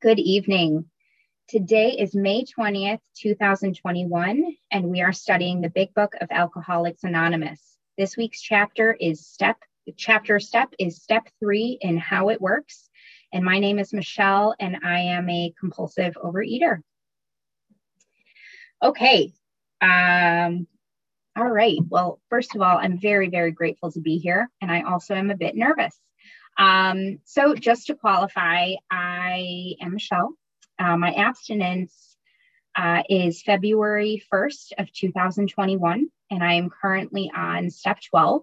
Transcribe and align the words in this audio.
Good 0.00 0.20
evening. 0.20 0.84
Today 1.48 1.90
is 1.90 2.14
May 2.14 2.44
20th, 2.44 3.00
2021, 3.16 4.56
and 4.70 4.84
we 4.84 5.00
are 5.00 5.12
studying 5.12 5.60
the 5.60 5.70
Big 5.70 5.92
Book 5.92 6.14
of 6.20 6.28
Alcoholics 6.30 7.02
Anonymous. 7.02 7.76
This 7.96 8.16
week's 8.16 8.40
chapter 8.40 8.92
is 8.92 9.26
step 9.26 9.56
chapter 9.96 10.38
step 10.38 10.72
is 10.78 11.02
step 11.02 11.26
3 11.40 11.78
in 11.80 11.98
how 11.98 12.28
it 12.28 12.40
works. 12.40 12.88
And 13.32 13.44
my 13.44 13.58
name 13.58 13.80
is 13.80 13.92
Michelle 13.92 14.54
and 14.60 14.76
I 14.84 15.00
am 15.00 15.28
a 15.28 15.52
compulsive 15.58 16.14
overeater. 16.14 16.80
Okay. 18.80 19.32
Um 19.80 20.68
all 21.36 21.50
right. 21.50 21.78
Well, 21.88 22.20
first 22.30 22.54
of 22.54 22.62
all, 22.62 22.78
I'm 22.78 23.00
very 23.00 23.30
very 23.30 23.50
grateful 23.50 23.90
to 23.90 24.00
be 24.00 24.18
here 24.18 24.48
and 24.62 24.70
I 24.70 24.82
also 24.82 25.16
am 25.16 25.32
a 25.32 25.36
bit 25.36 25.56
nervous. 25.56 25.98
Um, 26.58 27.20
so, 27.24 27.54
just 27.54 27.86
to 27.86 27.94
qualify, 27.94 28.72
I 28.90 29.76
am 29.80 29.92
Michelle. 29.94 30.30
Uh, 30.78 30.96
my 30.96 31.12
abstinence 31.12 32.16
uh, 32.76 33.02
is 33.08 33.42
February 33.42 34.22
1st 34.32 34.72
of 34.78 34.92
2021, 34.92 36.08
and 36.30 36.44
I 36.44 36.54
am 36.54 36.68
currently 36.68 37.30
on 37.34 37.70
step 37.70 37.98
12. 38.10 38.42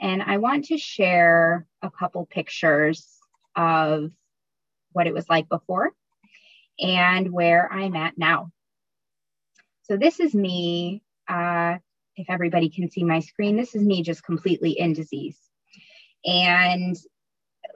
And 0.00 0.22
I 0.22 0.38
want 0.38 0.66
to 0.66 0.78
share 0.78 1.66
a 1.82 1.90
couple 1.90 2.24
pictures 2.24 3.06
of 3.54 4.10
what 4.92 5.06
it 5.06 5.12
was 5.12 5.28
like 5.28 5.48
before 5.48 5.90
and 6.78 7.30
where 7.30 7.70
I'm 7.70 7.96
at 7.96 8.16
now. 8.16 8.50
So, 9.82 9.98
this 9.98 10.20
is 10.20 10.34
me. 10.34 11.02
Uh, 11.28 11.76
if 12.16 12.30
everybody 12.30 12.70
can 12.70 12.90
see 12.90 13.04
my 13.04 13.20
screen, 13.20 13.56
this 13.56 13.74
is 13.74 13.84
me 13.84 14.02
just 14.02 14.24
completely 14.24 14.70
in 14.70 14.94
disease. 14.94 15.38
And 16.24 16.96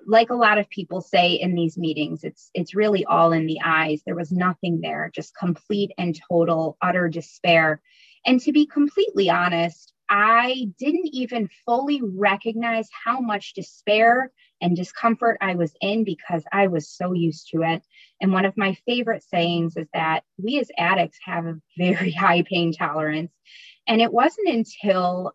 like 0.07 0.31
a 0.31 0.35
lot 0.35 0.59
of 0.59 0.69
people 0.69 1.01
say 1.01 1.33
in 1.33 1.55
these 1.55 1.79
meetings, 1.79 2.25
it's 2.25 2.51
it's 2.55 2.75
really 2.75 3.05
all 3.05 3.33
in 3.33 3.47
the 3.47 3.61
eyes. 3.65 4.03
There 4.05 4.17
was 4.17 4.33
nothing 4.33 4.81
there, 4.81 5.11
just 5.15 5.37
complete 5.37 5.91
and 5.99 6.19
total 6.29 6.77
utter 6.83 7.09
despair. 7.09 7.81
And 8.27 8.41
to 8.41 8.53
be 8.53 8.67
completely 8.67 9.31
honest, 9.31 9.93
I 10.09 10.69
didn't 10.79 11.09
even 11.13 11.49
fully 11.65 12.01
recognize 12.03 12.89
how 13.05 13.21
much 13.21 13.55
despair 13.55 14.31
and 14.61 14.77
discomfort 14.77 15.39
I 15.41 15.55
was 15.55 15.73
in 15.81 16.05
because 16.05 16.45
I 16.53 16.69
was 16.69 16.89
so 16.89 17.13
used 17.13 17.49
to 17.51 17.63
it. 17.63 17.83
And 18.21 18.33
one 18.33 18.45
of 18.45 18.57
my 18.57 18.77
favorite 18.87 19.23
sayings 19.23 19.77
is 19.77 19.89
that 19.93 20.25
we 20.39 20.59
as 20.59 20.71
addicts 20.79 21.19
have 21.25 21.47
a 21.47 21.61
very 21.77 22.11
high 22.13 22.43
pain 22.43 22.73
tolerance. 22.73 23.33
And 23.87 24.01
it 24.01 24.13
wasn't 24.13 24.49
until 24.49 25.33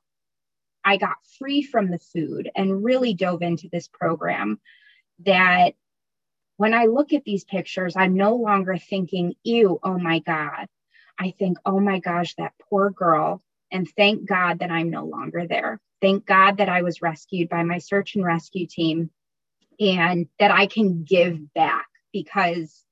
I 0.83 0.97
got 0.97 1.17
free 1.38 1.61
from 1.61 1.91
the 1.91 1.99
food 1.99 2.49
and 2.55 2.83
really 2.83 3.13
dove 3.13 3.41
into 3.41 3.69
this 3.72 3.88
program 3.88 4.59
that 5.25 5.73
when 6.58 6.73
I 6.73 6.85
look 6.85 7.13
at 7.13 7.23
these 7.23 7.45
pictures, 7.45 7.95
I'm 7.95 8.16
no 8.16 8.35
longer 8.35 8.77
thinking, 8.77 9.35
ew, 9.44 9.80
oh 9.83 9.97
my 9.97 10.19
God. 10.19 10.67
I 11.17 11.33
think, 11.38 11.57
oh 11.66 11.80
my 11.80 12.00
gosh, 12.00 12.35
that 12.35 12.53
poor 12.69 12.89
girl. 12.89 13.41
And 13.72 13.88
thank 13.95 14.27
God 14.27 14.59
that 14.59 14.72
I'm 14.72 14.89
no 14.89 15.05
longer 15.05 15.47
there. 15.47 15.80
Thank 16.02 16.25
God 16.25 16.57
that 16.57 16.69
I 16.69 16.81
was 16.81 17.02
rescued 17.02 17.50
by 17.50 17.63
my 17.63 17.77
search 17.77 18.16
and 18.16 18.25
rescue 18.25 18.67
team 18.67 19.09
and 19.80 20.27
that 20.39 20.52
I 20.52 20.67
can 20.67 21.03
give 21.03 21.53
back 21.53 21.88
because 22.11 22.83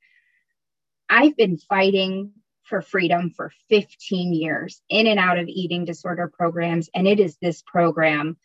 I've 1.10 1.36
been 1.36 1.58
fighting 1.58 2.32
for 2.68 2.82
freedom 2.82 3.32
for 3.32 3.52
15 3.70 4.34
years 4.34 4.82
in 4.90 5.08
and 5.08 5.20
out 5.20 5.40
of 5.40 5.48
eating 5.48 5.86
disorder 5.86 6.32
programs. 6.32 6.90
And 6.94 7.08
it 7.08 7.20
is 7.20 7.38
this 7.38 7.62
program 7.62 8.38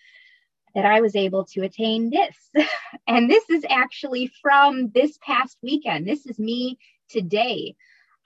that 0.74 0.86
I 0.86 1.00
was 1.00 1.16
able 1.16 1.44
to 1.46 1.62
attain 1.62 2.10
this. 2.10 2.66
and 3.06 3.28
this 3.28 3.48
is 3.50 3.64
actually 3.68 4.30
from 4.40 4.90
this 4.94 5.18
past 5.20 5.58
weekend. 5.62 6.06
This 6.06 6.24
is 6.26 6.38
me 6.38 6.78
today. 7.10 7.74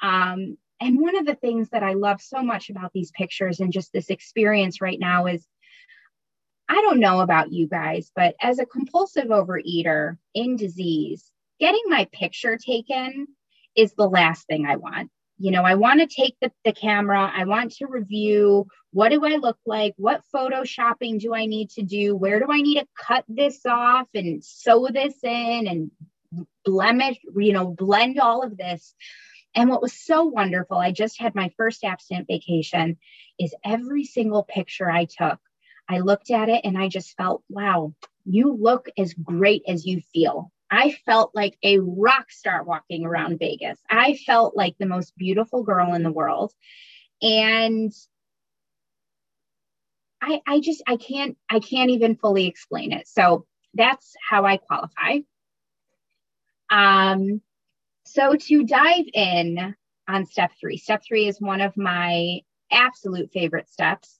Um, 0.02 0.58
and 0.80 1.00
one 1.00 1.16
of 1.16 1.26
the 1.26 1.34
things 1.34 1.70
that 1.70 1.82
I 1.82 1.94
love 1.94 2.20
so 2.20 2.42
much 2.42 2.68
about 2.68 2.92
these 2.92 3.10
pictures 3.12 3.60
and 3.60 3.72
just 3.72 3.92
this 3.92 4.10
experience 4.10 4.80
right 4.80 5.00
now 5.00 5.26
is 5.26 5.46
I 6.68 6.74
don't 6.74 7.00
know 7.00 7.20
about 7.20 7.52
you 7.52 7.68
guys, 7.68 8.10
but 8.14 8.34
as 8.40 8.58
a 8.58 8.66
compulsive 8.66 9.26
overeater 9.26 10.18
in 10.34 10.56
disease, 10.56 11.30
getting 11.58 11.82
my 11.86 12.06
picture 12.12 12.58
taken 12.58 13.28
is 13.76 13.92
the 13.94 14.08
last 14.08 14.46
thing 14.46 14.66
I 14.66 14.76
want 14.76 15.10
you 15.38 15.50
know, 15.50 15.62
I 15.62 15.74
want 15.74 16.00
to 16.00 16.06
take 16.06 16.36
the, 16.40 16.50
the 16.64 16.72
camera. 16.72 17.30
I 17.34 17.44
want 17.44 17.72
to 17.76 17.86
review 17.86 18.66
what 18.92 19.10
do 19.10 19.24
I 19.24 19.36
look 19.36 19.58
like? 19.66 19.94
What 19.98 20.22
photoshopping 20.34 21.20
do 21.20 21.34
I 21.34 21.46
need 21.46 21.70
to 21.70 21.82
do? 21.82 22.16
Where 22.16 22.40
do 22.40 22.46
I 22.50 22.62
need 22.62 22.80
to 22.80 22.86
cut 22.98 23.24
this 23.28 23.60
off 23.66 24.08
and 24.14 24.42
sew 24.42 24.88
this 24.90 25.14
in 25.22 25.66
and 25.66 25.90
blemish, 26.64 27.18
you 27.36 27.52
know, 27.52 27.66
blend 27.66 28.18
all 28.18 28.42
of 28.42 28.56
this? 28.56 28.94
And 29.54 29.68
what 29.68 29.82
was 29.82 29.92
so 29.92 30.24
wonderful, 30.24 30.78
I 30.78 30.92
just 30.92 31.20
had 31.20 31.34
my 31.34 31.50
first 31.56 31.84
abstinent 31.84 32.26
vacation, 32.26 32.98
is 33.38 33.54
every 33.64 34.04
single 34.04 34.42
picture 34.42 34.90
I 34.90 35.06
took, 35.06 35.38
I 35.88 36.00
looked 36.00 36.30
at 36.30 36.48
it 36.48 36.62
and 36.64 36.76
I 36.76 36.88
just 36.88 37.16
felt, 37.16 37.42
wow, 37.48 37.94
you 38.24 38.54
look 38.54 38.88
as 38.98 39.14
great 39.14 39.62
as 39.68 39.86
you 39.86 40.00
feel. 40.12 40.50
I 40.70 40.96
felt 41.04 41.32
like 41.34 41.56
a 41.62 41.78
rock 41.78 42.30
star 42.30 42.64
walking 42.64 43.04
around 43.04 43.38
Vegas. 43.38 43.78
I 43.88 44.18
felt 44.26 44.56
like 44.56 44.76
the 44.78 44.86
most 44.86 45.16
beautiful 45.16 45.62
girl 45.62 45.94
in 45.94 46.02
the 46.02 46.12
world. 46.12 46.52
And 47.22 47.92
I, 50.20 50.40
I 50.46 50.60
just 50.60 50.82
I 50.86 50.96
can't 50.96 51.36
I 51.48 51.60
can't 51.60 51.90
even 51.90 52.16
fully 52.16 52.46
explain 52.46 52.92
it. 52.92 53.06
So 53.06 53.46
that's 53.74 54.14
how 54.28 54.44
I 54.44 54.56
qualify. 54.56 55.18
Um, 56.70 57.40
so 58.04 58.34
to 58.34 58.64
dive 58.64 59.04
in 59.14 59.74
on 60.08 60.26
step 60.26 60.52
three, 60.60 60.78
step 60.78 61.02
three 61.06 61.28
is 61.28 61.40
one 61.40 61.60
of 61.60 61.76
my 61.76 62.40
absolute 62.72 63.30
favorite 63.32 63.68
steps 63.68 64.18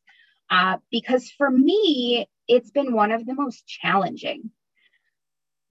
uh, 0.51 0.77
because 0.91 1.31
for 1.31 1.51
me, 1.51 2.29
it's 2.47 2.71
been 2.71 2.93
one 2.93 3.11
of 3.11 3.27
the 3.27 3.35
most 3.35 3.67
challenging 3.67 4.51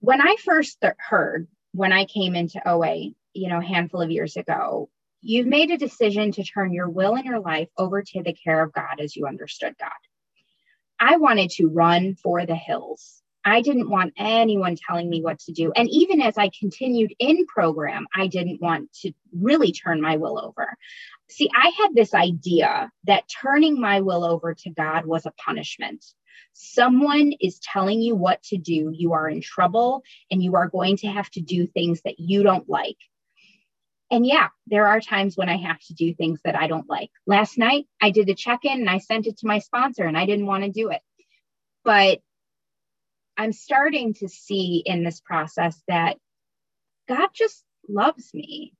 when 0.00 0.20
I 0.20 0.36
first 0.44 0.80
th- 0.80 0.94
heard 0.98 1.48
when 1.72 1.92
I 1.92 2.04
came 2.04 2.34
into 2.34 2.60
OA, 2.68 3.10
you 3.34 3.48
know, 3.48 3.58
a 3.58 3.64
handful 3.64 4.00
of 4.00 4.10
years 4.10 4.36
ago, 4.36 4.88
you've 5.20 5.46
made 5.46 5.70
a 5.70 5.78
decision 5.78 6.32
to 6.32 6.44
turn 6.44 6.72
your 6.72 6.88
will 6.88 7.14
and 7.14 7.24
your 7.24 7.40
life 7.40 7.68
over 7.76 8.02
to 8.02 8.22
the 8.22 8.32
care 8.32 8.62
of 8.62 8.72
God 8.72 9.00
as 9.00 9.16
you 9.16 9.26
understood 9.26 9.74
God. 9.78 9.90
I 10.98 11.16
wanted 11.16 11.50
to 11.50 11.66
run 11.66 12.14
for 12.14 12.46
the 12.46 12.54
hills. 12.54 13.22
I 13.44 13.60
didn't 13.60 13.90
want 13.90 14.14
anyone 14.16 14.76
telling 14.88 15.08
me 15.08 15.22
what 15.22 15.38
to 15.40 15.52
do. 15.52 15.70
And 15.76 15.88
even 15.90 16.20
as 16.20 16.36
I 16.36 16.50
continued 16.58 17.14
in 17.18 17.46
program, 17.46 18.06
I 18.14 18.26
didn't 18.26 18.60
want 18.60 18.92
to 19.02 19.12
really 19.32 19.70
turn 19.70 20.00
my 20.00 20.16
will 20.16 20.40
over. 20.42 20.76
See, 21.28 21.48
I 21.54 21.70
had 21.78 21.94
this 21.94 22.12
idea 22.12 22.90
that 23.04 23.24
turning 23.28 23.80
my 23.80 24.00
will 24.00 24.24
over 24.24 24.54
to 24.54 24.70
God 24.70 25.06
was 25.06 25.26
a 25.26 25.32
punishment 25.32 26.04
someone 26.52 27.32
is 27.40 27.58
telling 27.60 28.00
you 28.00 28.14
what 28.14 28.42
to 28.44 28.56
do, 28.56 28.90
you 28.94 29.12
are 29.12 29.28
in 29.28 29.40
trouble 29.40 30.02
and 30.30 30.42
you 30.42 30.56
are 30.56 30.68
going 30.68 30.96
to 30.98 31.08
have 31.08 31.30
to 31.30 31.40
do 31.40 31.66
things 31.66 32.00
that 32.02 32.18
you 32.18 32.42
don't 32.42 32.68
like. 32.68 32.96
And 34.10 34.26
yeah, 34.26 34.48
there 34.66 34.86
are 34.86 35.00
times 35.00 35.36
when 35.36 35.48
I 35.48 35.56
have 35.56 35.80
to 35.88 35.94
do 35.94 36.14
things 36.14 36.40
that 36.44 36.56
I 36.56 36.68
don't 36.68 36.88
like. 36.88 37.10
Last 37.26 37.58
night, 37.58 37.86
I 38.00 38.10
did 38.10 38.28
a 38.28 38.34
check 38.34 38.60
in 38.64 38.80
and 38.80 38.90
I 38.90 38.98
sent 38.98 39.26
it 39.26 39.38
to 39.38 39.46
my 39.46 39.58
sponsor 39.58 40.04
and 40.04 40.16
I 40.16 40.26
didn't 40.26 40.46
want 40.46 40.64
to 40.64 40.70
do 40.70 40.90
it. 40.90 41.00
But 41.84 42.20
I'm 43.36 43.52
starting 43.52 44.14
to 44.14 44.28
see 44.28 44.82
in 44.84 45.02
this 45.02 45.20
process 45.20 45.82
that 45.88 46.16
God 47.08 47.28
just 47.34 47.64
loves 47.88 48.32
me. 48.32 48.72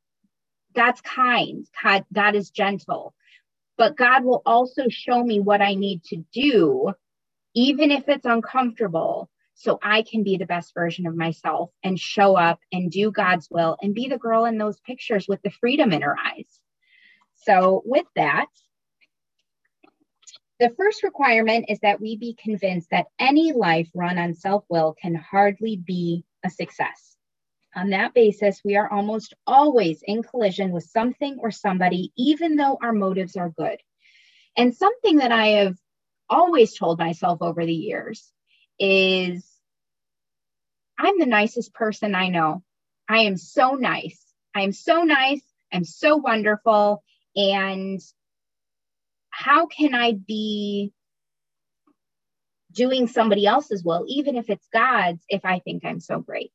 God's 0.74 1.00
kind, 1.00 1.66
God, 1.82 2.04
God 2.12 2.34
is 2.34 2.50
gentle, 2.50 3.14
but 3.78 3.96
God 3.96 4.24
will 4.24 4.42
also 4.44 4.88
show 4.88 5.22
me 5.22 5.40
what 5.40 5.62
I 5.62 5.74
need 5.74 6.04
to 6.04 6.24
do 6.32 6.92
even 7.56 7.90
if 7.90 8.06
it's 8.06 8.26
uncomfortable, 8.26 9.30
so 9.54 9.78
I 9.82 10.02
can 10.02 10.22
be 10.22 10.36
the 10.36 10.44
best 10.44 10.74
version 10.74 11.06
of 11.06 11.16
myself 11.16 11.70
and 11.82 11.98
show 11.98 12.36
up 12.36 12.60
and 12.70 12.90
do 12.90 13.10
God's 13.10 13.48
will 13.50 13.78
and 13.80 13.94
be 13.94 14.08
the 14.08 14.18
girl 14.18 14.44
in 14.44 14.58
those 14.58 14.78
pictures 14.80 15.26
with 15.26 15.40
the 15.42 15.50
freedom 15.50 15.92
in 15.92 16.02
her 16.02 16.14
eyes. 16.16 16.60
So, 17.34 17.82
with 17.86 18.04
that, 18.14 18.46
the 20.60 20.74
first 20.76 21.02
requirement 21.02 21.66
is 21.68 21.80
that 21.80 22.00
we 22.00 22.16
be 22.16 22.34
convinced 22.34 22.90
that 22.90 23.06
any 23.18 23.52
life 23.52 23.88
run 23.94 24.18
on 24.18 24.34
self 24.34 24.64
will 24.68 24.94
can 25.00 25.14
hardly 25.14 25.76
be 25.76 26.24
a 26.44 26.50
success. 26.50 27.16
On 27.74 27.90
that 27.90 28.12
basis, 28.12 28.60
we 28.64 28.76
are 28.76 28.90
almost 28.92 29.32
always 29.46 30.02
in 30.06 30.22
collision 30.22 30.72
with 30.72 30.84
something 30.84 31.38
or 31.40 31.50
somebody, 31.50 32.12
even 32.18 32.56
though 32.56 32.78
our 32.82 32.92
motives 32.92 33.36
are 33.36 33.50
good. 33.50 33.78
And 34.58 34.74
something 34.74 35.18
that 35.18 35.32
I 35.32 35.46
have 35.48 35.76
always 36.28 36.76
told 36.76 36.98
myself 36.98 37.42
over 37.42 37.64
the 37.64 37.74
years 37.74 38.30
is 38.78 39.46
I'm 40.98 41.18
the 41.18 41.26
nicest 41.26 41.74
person 41.74 42.14
I 42.14 42.28
know. 42.28 42.62
I 43.08 43.20
am 43.20 43.36
so 43.36 43.72
nice. 43.72 44.22
I 44.54 44.62
am 44.62 44.72
so 44.72 45.02
nice. 45.02 45.42
I'm 45.72 45.84
so 45.84 46.16
wonderful. 46.16 47.02
And 47.34 48.00
how 49.30 49.66
can 49.66 49.94
I 49.94 50.12
be 50.12 50.92
doing 52.72 53.06
somebody 53.06 53.46
else's 53.46 53.84
will, 53.84 54.04
even 54.08 54.36
if 54.36 54.50
it's 54.50 54.66
God's, 54.72 55.22
if 55.28 55.44
I 55.44 55.60
think 55.60 55.84
I'm 55.84 56.00
so 56.00 56.20
great? 56.20 56.52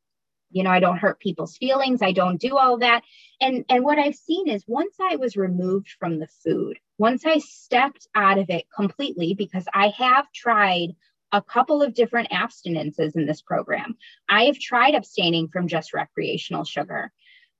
you 0.52 0.62
know 0.62 0.70
i 0.70 0.80
don't 0.80 0.98
hurt 0.98 1.18
people's 1.18 1.56
feelings 1.56 2.02
i 2.02 2.12
don't 2.12 2.40
do 2.40 2.56
all 2.56 2.78
that 2.78 3.02
and 3.40 3.64
and 3.68 3.82
what 3.82 3.98
i've 3.98 4.14
seen 4.14 4.48
is 4.48 4.64
once 4.66 4.94
i 5.00 5.16
was 5.16 5.36
removed 5.36 5.88
from 5.98 6.18
the 6.18 6.28
food 6.44 6.78
once 7.06 7.22
i 7.26 7.38
stepped 7.38 8.06
out 8.14 8.38
of 8.38 8.48
it 8.48 8.64
completely 8.74 9.34
because 9.34 9.66
i 9.74 9.88
have 9.88 10.26
tried 10.32 10.90
a 11.32 11.42
couple 11.42 11.82
of 11.82 11.94
different 11.94 12.30
abstinences 12.30 13.16
in 13.16 13.26
this 13.26 13.40
program. 13.40 13.96
I 14.28 14.44
have 14.44 14.58
tried 14.58 14.94
abstaining 14.94 15.48
from 15.48 15.66
just 15.66 15.94
recreational 15.94 16.64
sugar 16.64 17.10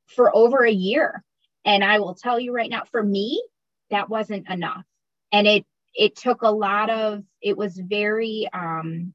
for 0.07 0.35
over 0.37 0.65
a 0.65 0.71
year. 0.71 1.25
And 1.65 1.83
i 1.83 1.99
will 1.99 2.15
tell 2.15 2.39
you 2.39 2.53
right 2.53 2.71
now 2.71 2.83
for 2.91 3.03
me 3.03 3.43
that 3.91 4.11
wasn't 4.11 4.49
enough. 4.49 4.85
And 5.33 5.47
it 5.47 5.65
it 5.95 6.17
took 6.17 6.43
a 6.43 6.51
lot 6.51 6.91
of 6.91 7.23
it 7.41 7.57
was 7.57 7.77
very 7.77 8.49
um 8.53 9.15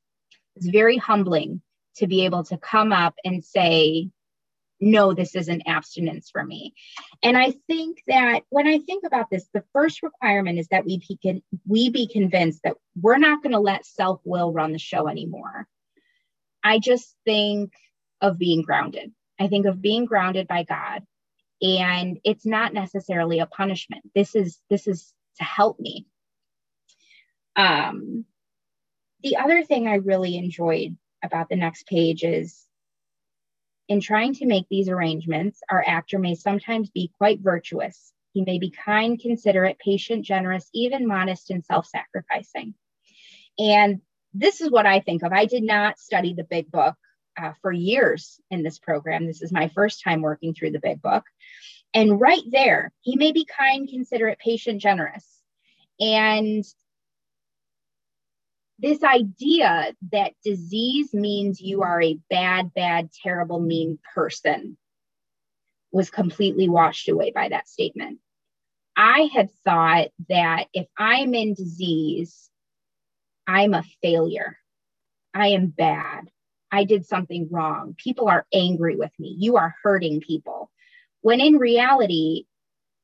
it's 0.55 0.67
very 0.67 0.97
humbling 0.97 1.61
to 1.97 2.07
be 2.07 2.25
able 2.25 2.43
to 2.45 2.57
come 2.57 2.91
up 2.91 3.15
and 3.23 3.43
say, 3.43 4.09
no, 4.79 5.13
this 5.13 5.35
is 5.35 5.47
an 5.47 5.63
abstinence 5.65 6.29
for 6.29 6.43
me. 6.43 6.73
And 7.23 7.37
I 7.37 7.53
think 7.67 8.01
that 8.07 8.41
when 8.49 8.67
I 8.67 8.79
think 8.79 9.03
about 9.05 9.29
this, 9.29 9.47
the 9.53 9.63
first 9.73 10.03
requirement 10.03 10.59
is 10.59 10.67
that 10.67 10.85
we 10.85 10.99
be, 10.99 11.43
we 11.67 11.89
be 11.89 12.07
convinced 12.07 12.61
that 12.63 12.75
we're 12.99 13.17
not 13.17 13.41
going 13.41 13.53
to 13.53 13.59
let 13.59 13.85
self 13.85 14.21
will 14.23 14.53
run 14.53 14.73
the 14.73 14.79
show 14.79 15.07
anymore. 15.07 15.67
I 16.63 16.79
just 16.79 17.15
think 17.25 17.73
of 18.21 18.37
being 18.37 18.61
grounded. 18.61 19.11
I 19.39 19.47
think 19.47 19.65
of 19.65 19.81
being 19.81 20.05
grounded 20.05 20.47
by 20.47 20.63
God. 20.63 21.03
And 21.61 22.19
it's 22.23 22.45
not 22.45 22.73
necessarily 22.73 23.39
a 23.39 23.47
punishment. 23.47 24.03
This 24.13 24.35
is 24.35 24.59
this 24.69 24.87
is 24.87 25.11
to 25.37 25.43
help 25.43 25.79
me. 25.79 26.05
Um, 27.55 28.25
the 29.23 29.37
other 29.37 29.63
thing 29.63 29.87
I 29.87 29.95
really 29.95 30.37
enjoyed 30.37 30.95
about 31.23 31.49
the 31.49 31.55
next 31.55 31.87
page 31.87 32.23
is 32.23 32.66
in 33.87 34.01
trying 34.01 34.33
to 34.35 34.45
make 34.45 34.65
these 34.69 34.89
arrangements, 34.89 35.61
our 35.69 35.83
actor 35.85 36.19
may 36.19 36.35
sometimes 36.35 36.89
be 36.89 37.11
quite 37.17 37.39
virtuous. 37.39 38.11
He 38.33 38.43
may 38.43 38.59
be 38.59 38.69
kind, 38.69 39.19
considerate, 39.19 39.79
patient, 39.79 40.25
generous, 40.25 40.69
even 40.73 41.07
modest 41.07 41.49
and 41.49 41.63
self 41.63 41.87
sacrificing. 41.87 42.73
And 43.57 44.01
this 44.33 44.61
is 44.61 44.69
what 44.69 44.85
I 44.85 44.99
think 44.99 45.23
of. 45.23 45.31
I 45.31 45.45
did 45.45 45.63
not 45.63 45.99
study 45.99 46.33
the 46.33 46.43
big 46.43 46.69
book 46.71 46.95
uh, 47.41 47.53
for 47.61 47.71
years 47.71 48.39
in 48.51 48.63
this 48.63 48.79
program. 48.79 49.25
This 49.25 49.41
is 49.41 49.51
my 49.51 49.69
first 49.69 50.03
time 50.03 50.21
working 50.21 50.53
through 50.53 50.71
the 50.71 50.79
big 50.79 51.01
book. 51.01 51.23
And 51.93 52.19
right 52.19 52.43
there, 52.51 52.91
he 53.01 53.15
may 53.15 53.31
be 53.31 53.45
kind, 53.45 53.87
considerate, 53.87 54.39
patient, 54.39 54.81
generous. 54.81 55.25
And 55.99 56.63
this 58.79 59.03
idea 59.03 59.93
that 60.11 60.33
disease 60.43 61.13
means 61.13 61.59
you 61.59 61.81
are 61.81 62.01
a 62.01 62.19
bad, 62.29 62.73
bad, 62.73 63.09
terrible, 63.23 63.59
mean 63.59 63.99
person 64.13 64.77
was 65.91 66.09
completely 66.09 66.69
washed 66.69 67.09
away 67.09 67.31
by 67.31 67.49
that 67.49 67.67
statement. 67.67 68.19
I 68.95 69.29
had 69.33 69.49
thought 69.63 70.09
that 70.29 70.67
if 70.73 70.87
I'm 70.97 71.33
in 71.33 71.53
disease, 71.53 72.49
I'm 73.47 73.73
a 73.73 73.83
failure. 74.01 74.57
I 75.33 75.49
am 75.49 75.67
bad. 75.67 76.29
I 76.71 76.83
did 76.83 77.05
something 77.05 77.47
wrong. 77.49 77.95
People 77.97 78.27
are 78.27 78.45
angry 78.53 78.95
with 78.95 79.11
me. 79.19 79.35
You 79.39 79.57
are 79.57 79.75
hurting 79.83 80.21
people. 80.21 80.69
When 81.21 81.39
in 81.39 81.57
reality, 81.57 82.45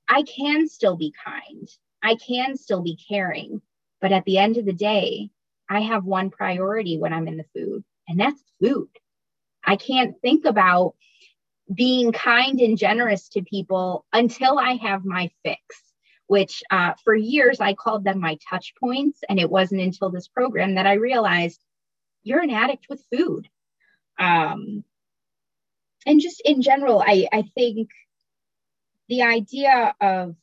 I 0.07 0.23
can 0.23 0.67
still 0.67 0.97
be 0.97 1.13
kind. 1.23 1.67
I 2.01 2.15
can 2.15 2.57
still 2.57 2.81
be 2.81 2.97
caring. 3.07 3.61
But 4.01 4.11
at 4.11 4.25
the 4.25 4.37
end 4.37 4.57
of 4.57 4.65
the 4.65 4.73
day, 4.73 5.29
I 5.69 5.81
have 5.81 6.05
one 6.05 6.29
priority 6.29 6.97
when 6.97 7.13
I'm 7.13 7.27
in 7.27 7.37
the 7.37 7.45
food, 7.55 7.83
and 8.07 8.19
that's 8.19 8.41
food. 8.61 8.89
I 9.65 9.75
can't 9.75 10.19
think 10.21 10.45
about 10.45 10.95
being 11.73 12.11
kind 12.11 12.59
and 12.59 12.77
generous 12.77 13.29
to 13.29 13.41
people 13.41 14.05
until 14.11 14.59
I 14.59 14.73
have 14.75 15.05
my 15.05 15.31
fix, 15.43 15.61
which 16.27 16.63
uh, 16.69 16.93
for 17.03 17.15
years 17.15 17.61
I 17.61 17.73
called 17.73 18.03
them 18.03 18.19
my 18.19 18.37
touch 18.49 18.73
points. 18.79 19.19
And 19.29 19.39
it 19.39 19.49
wasn't 19.49 19.81
until 19.81 20.09
this 20.09 20.27
program 20.27 20.75
that 20.75 20.87
I 20.87 20.93
realized 20.93 21.61
you're 22.23 22.41
an 22.41 22.49
addict 22.49 22.87
with 22.89 23.05
food. 23.15 23.47
Um, 24.19 24.83
and 26.05 26.19
just 26.19 26.41
in 26.43 26.61
general, 26.61 27.01
I, 27.05 27.27
I 27.31 27.43
think 27.55 27.89
the 29.07 29.23
idea 29.23 29.95
of 30.01 30.35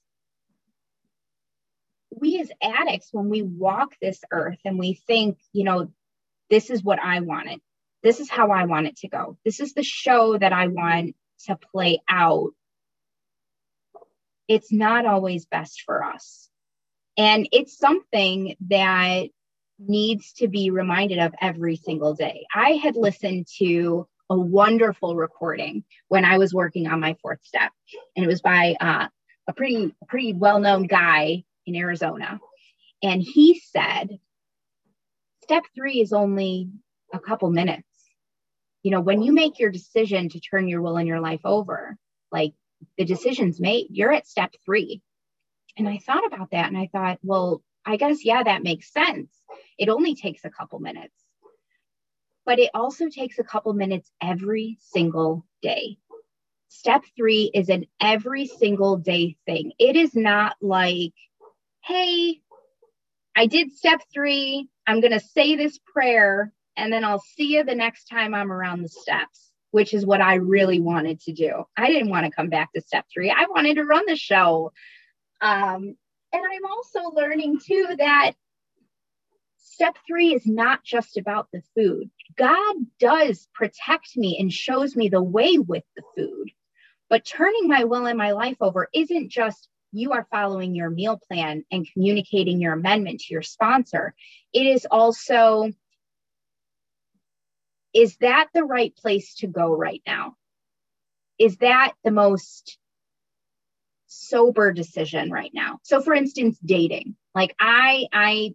we 2.10 2.40
as 2.40 2.50
addicts, 2.62 3.08
when 3.12 3.28
we 3.28 3.42
walk 3.42 3.94
this 4.00 4.20
earth 4.32 4.58
and 4.64 4.78
we 4.78 4.94
think, 5.06 5.38
you 5.52 5.64
know, 5.64 5.90
this 6.48 6.70
is 6.70 6.82
what 6.82 6.98
I 6.98 7.20
wanted, 7.20 7.60
this 8.02 8.20
is 8.20 8.28
how 8.28 8.50
I 8.50 8.64
want 8.64 8.86
it 8.86 8.96
to 8.98 9.08
go, 9.08 9.36
this 9.44 9.60
is 9.60 9.74
the 9.74 9.82
show 9.82 10.36
that 10.36 10.52
I 10.52 10.68
want 10.68 11.14
to 11.46 11.58
play 11.72 12.00
out, 12.08 12.50
it's 14.48 14.72
not 14.72 15.06
always 15.06 15.46
best 15.46 15.82
for 15.86 16.04
us. 16.04 16.48
And 17.16 17.48
it's 17.52 17.78
something 17.78 18.56
that 18.68 19.28
needs 19.78 20.32
to 20.34 20.48
be 20.48 20.70
reminded 20.70 21.18
of 21.18 21.34
every 21.40 21.76
single 21.76 22.14
day. 22.14 22.46
I 22.54 22.72
had 22.72 22.96
listened 22.96 23.46
to 23.58 24.06
a 24.28 24.38
wonderful 24.38 25.16
recording 25.16 25.84
when 26.08 26.24
I 26.24 26.38
was 26.38 26.54
working 26.54 26.86
on 26.86 27.00
my 27.00 27.16
fourth 27.22 27.40
step, 27.42 27.72
and 28.16 28.24
it 28.24 28.28
was 28.28 28.42
by 28.42 28.76
uh, 28.80 29.08
a 29.48 29.52
pretty 29.52 29.94
pretty 30.08 30.32
well 30.32 30.60
known 30.60 30.86
guy 30.86 31.44
in 31.70 31.76
Arizona. 31.76 32.40
And 33.02 33.22
he 33.22 33.60
said, 33.60 34.18
step 35.42 35.62
three 35.74 36.00
is 36.00 36.12
only 36.12 36.68
a 37.14 37.18
couple 37.18 37.50
minutes. 37.50 37.86
You 38.82 38.90
know, 38.90 39.00
when 39.00 39.22
you 39.22 39.32
make 39.32 39.58
your 39.58 39.70
decision 39.70 40.28
to 40.30 40.40
turn 40.40 40.68
your 40.68 40.82
will 40.82 40.96
and 40.96 41.08
your 41.08 41.20
life 41.20 41.40
over, 41.44 41.96
like 42.32 42.54
the 42.98 43.04
decision's 43.04 43.60
made, 43.60 43.86
you're 43.90 44.12
at 44.12 44.26
step 44.26 44.52
three. 44.64 45.02
And 45.76 45.88
I 45.88 45.98
thought 45.98 46.26
about 46.26 46.50
that 46.50 46.68
and 46.68 46.76
I 46.76 46.88
thought, 46.92 47.18
well, 47.22 47.62
I 47.86 47.96
guess, 47.96 48.24
yeah, 48.24 48.42
that 48.42 48.62
makes 48.62 48.92
sense. 48.92 49.30
It 49.78 49.88
only 49.88 50.14
takes 50.14 50.44
a 50.44 50.50
couple 50.50 50.78
minutes, 50.80 51.14
but 52.44 52.58
it 52.58 52.70
also 52.74 53.08
takes 53.08 53.38
a 53.38 53.44
couple 53.44 53.72
minutes 53.72 54.10
every 54.20 54.78
single 54.80 55.46
day. 55.62 55.96
Step 56.68 57.02
three 57.16 57.50
is 57.52 57.68
an 57.68 57.86
every 58.00 58.46
single 58.46 58.96
day 58.96 59.36
thing. 59.46 59.72
It 59.78 59.96
is 59.96 60.14
not 60.14 60.56
like 60.60 61.14
hey, 61.90 62.40
I 63.36 63.46
did 63.46 63.72
step 63.72 64.00
three. 64.12 64.68
I'm 64.86 65.00
going 65.00 65.12
to 65.12 65.20
say 65.20 65.56
this 65.56 65.78
prayer 65.78 66.52
and 66.76 66.92
then 66.92 67.04
I'll 67.04 67.22
see 67.36 67.56
you 67.56 67.64
the 67.64 67.74
next 67.74 68.04
time 68.04 68.32
I'm 68.32 68.52
around 68.52 68.82
the 68.82 68.88
steps, 68.88 69.50
which 69.72 69.92
is 69.92 70.06
what 70.06 70.20
I 70.20 70.34
really 70.36 70.80
wanted 70.80 71.20
to 71.22 71.32
do. 71.32 71.64
I 71.76 71.88
didn't 71.88 72.10
want 72.10 72.26
to 72.26 72.32
come 72.32 72.48
back 72.48 72.72
to 72.72 72.80
step 72.80 73.06
three. 73.12 73.30
I 73.30 73.46
wanted 73.50 73.74
to 73.74 73.84
run 73.84 74.04
the 74.06 74.16
show. 74.16 74.72
Um, 75.40 75.96
and 76.32 76.42
I'm 76.44 76.64
also 76.70 77.10
learning 77.10 77.58
too 77.58 77.86
that 77.98 78.32
step 79.58 79.96
three 80.06 80.32
is 80.32 80.46
not 80.46 80.84
just 80.84 81.16
about 81.16 81.48
the 81.52 81.62
food. 81.74 82.08
God 82.36 82.76
does 83.00 83.48
protect 83.52 84.16
me 84.16 84.38
and 84.38 84.52
shows 84.52 84.94
me 84.94 85.08
the 85.08 85.22
way 85.22 85.58
with 85.58 85.84
the 85.96 86.02
food. 86.16 86.50
But 87.08 87.24
turning 87.24 87.66
my 87.66 87.82
will 87.82 88.06
and 88.06 88.16
my 88.16 88.30
life 88.30 88.58
over 88.60 88.88
isn't 88.94 89.30
just 89.30 89.68
you 89.92 90.12
are 90.12 90.26
following 90.30 90.74
your 90.74 90.90
meal 90.90 91.18
plan 91.28 91.64
and 91.70 91.88
communicating 91.92 92.60
your 92.60 92.74
amendment 92.74 93.20
to 93.20 93.32
your 93.34 93.42
sponsor. 93.42 94.14
It 94.52 94.66
is 94.66 94.86
also, 94.90 95.70
is 97.92 98.16
that 98.18 98.48
the 98.54 98.64
right 98.64 98.94
place 98.96 99.34
to 99.36 99.46
go 99.46 99.74
right 99.74 100.02
now? 100.06 100.34
Is 101.38 101.56
that 101.58 101.92
the 102.04 102.10
most 102.10 102.78
sober 104.06 104.72
decision 104.72 105.30
right 105.30 105.50
now? 105.52 105.78
So 105.82 106.00
for 106.00 106.14
instance, 106.14 106.58
dating. 106.64 107.16
Like 107.34 107.54
I, 107.58 108.06
I, 108.12 108.54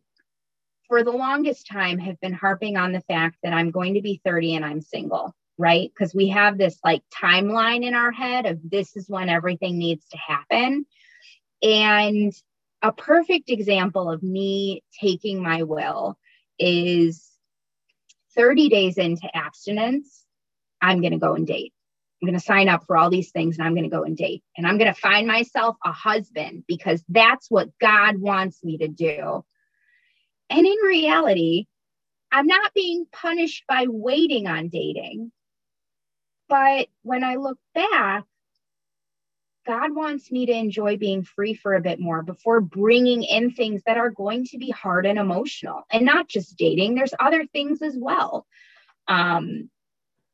for 0.88 1.04
the 1.04 1.12
longest 1.12 1.68
time 1.68 1.98
have 1.98 2.20
been 2.22 2.34
harping 2.34 2.78
on 2.78 2.92
the 2.92 3.02
fact 3.02 3.38
that 3.44 3.54
I'm 3.54 3.72
going 3.72 3.96
to 3.96 4.02
be 4.02 4.22
30 4.24 4.56
and 4.56 4.66
I'm 4.66 4.82
single, 4.82 5.34
right? 5.58 5.90
Because 5.90 6.14
we 6.14 6.28
have 6.30 6.58
this 6.58 6.78
like 6.84 7.02
timeline 7.14 7.84
in 7.84 7.96
our 7.96 8.12
head 8.12 8.46
of 8.46 8.60
this 8.64 8.96
is 8.96 9.10
when 9.10 9.30
everything 9.30 9.78
needs 9.78 10.06
to 10.10 10.18
happen. 10.18 10.86
And 11.66 12.32
a 12.84 12.92
perfect 12.92 13.50
example 13.50 14.12
of 14.12 14.22
me 14.22 14.84
taking 15.02 15.42
my 15.42 15.64
will 15.64 16.16
is 16.60 17.28
30 18.36 18.70
days 18.70 18.98
into 19.00 19.28
abstinence, 19.36 20.24
I'm 20.80 21.02
going 21.02 21.14
to 21.14 21.18
go 21.18 21.34
and 21.34 21.48
date. 21.48 21.74
I'm 22.22 22.28
going 22.28 22.40
to 22.40 22.46
sign 22.46 22.70
up 22.70 22.86
for 22.86 22.96
all 22.96 23.10
these 23.10 23.32
things 23.32 23.58
and 23.58 23.66
I'm 23.66 23.74
going 23.74 23.90
to 23.90 23.96
go 23.96 24.04
and 24.04 24.16
date. 24.16 24.44
And 24.56 24.68
I'm 24.68 24.78
going 24.78 24.94
to 24.94 25.00
find 25.00 25.28
myself 25.28 25.76
a 25.84 25.92
husband 25.92 26.66
because 26.68 27.04
that's 27.10 27.50
what 27.50 27.70
God 27.80 28.20
wants 28.20 28.64
me 28.64 28.78
to 28.78 28.88
do. 28.88 29.44
And 30.52 30.66
in 30.66 30.78
reality, 30.86 31.66
I'm 32.32 32.46
not 32.46 32.74
being 32.76 33.08
punished 33.12 33.64
by 33.68 33.88
waiting 33.90 34.46
on 34.46 34.70
dating. 34.70 35.32
But 36.48 36.90
when 37.02 37.24
I 37.24 37.36
look 37.36 37.58
back, 37.74 38.26
God 39.66 39.96
wants 39.96 40.32
me 40.32 40.46
to 40.46 40.52
enjoy 40.52 40.98
being 40.98 41.24
free 41.24 41.56
for 41.56 41.74
a 41.74 41.82
bit 41.82 42.00
more 42.00 42.22
before 42.22 42.62
bringing 42.62 43.24
in 43.24 43.52
things 43.52 43.82
that 43.86 43.98
are 43.98 44.12
going 44.12 44.46
to 44.46 44.58
be 44.58 44.70
hard 44.70 45.06
and 45.06 45.18
emotional 45.18 45.84
and 45.92 46.06
not 46.06 46.28
just 46.28 46.58
dating. 46.58 46.94
There's 46.94 47.14
other 47.20 47.46
things 47.48 47.82
as 47.82 47.96
well. 47.98 48.46
Um, 49.08 49.70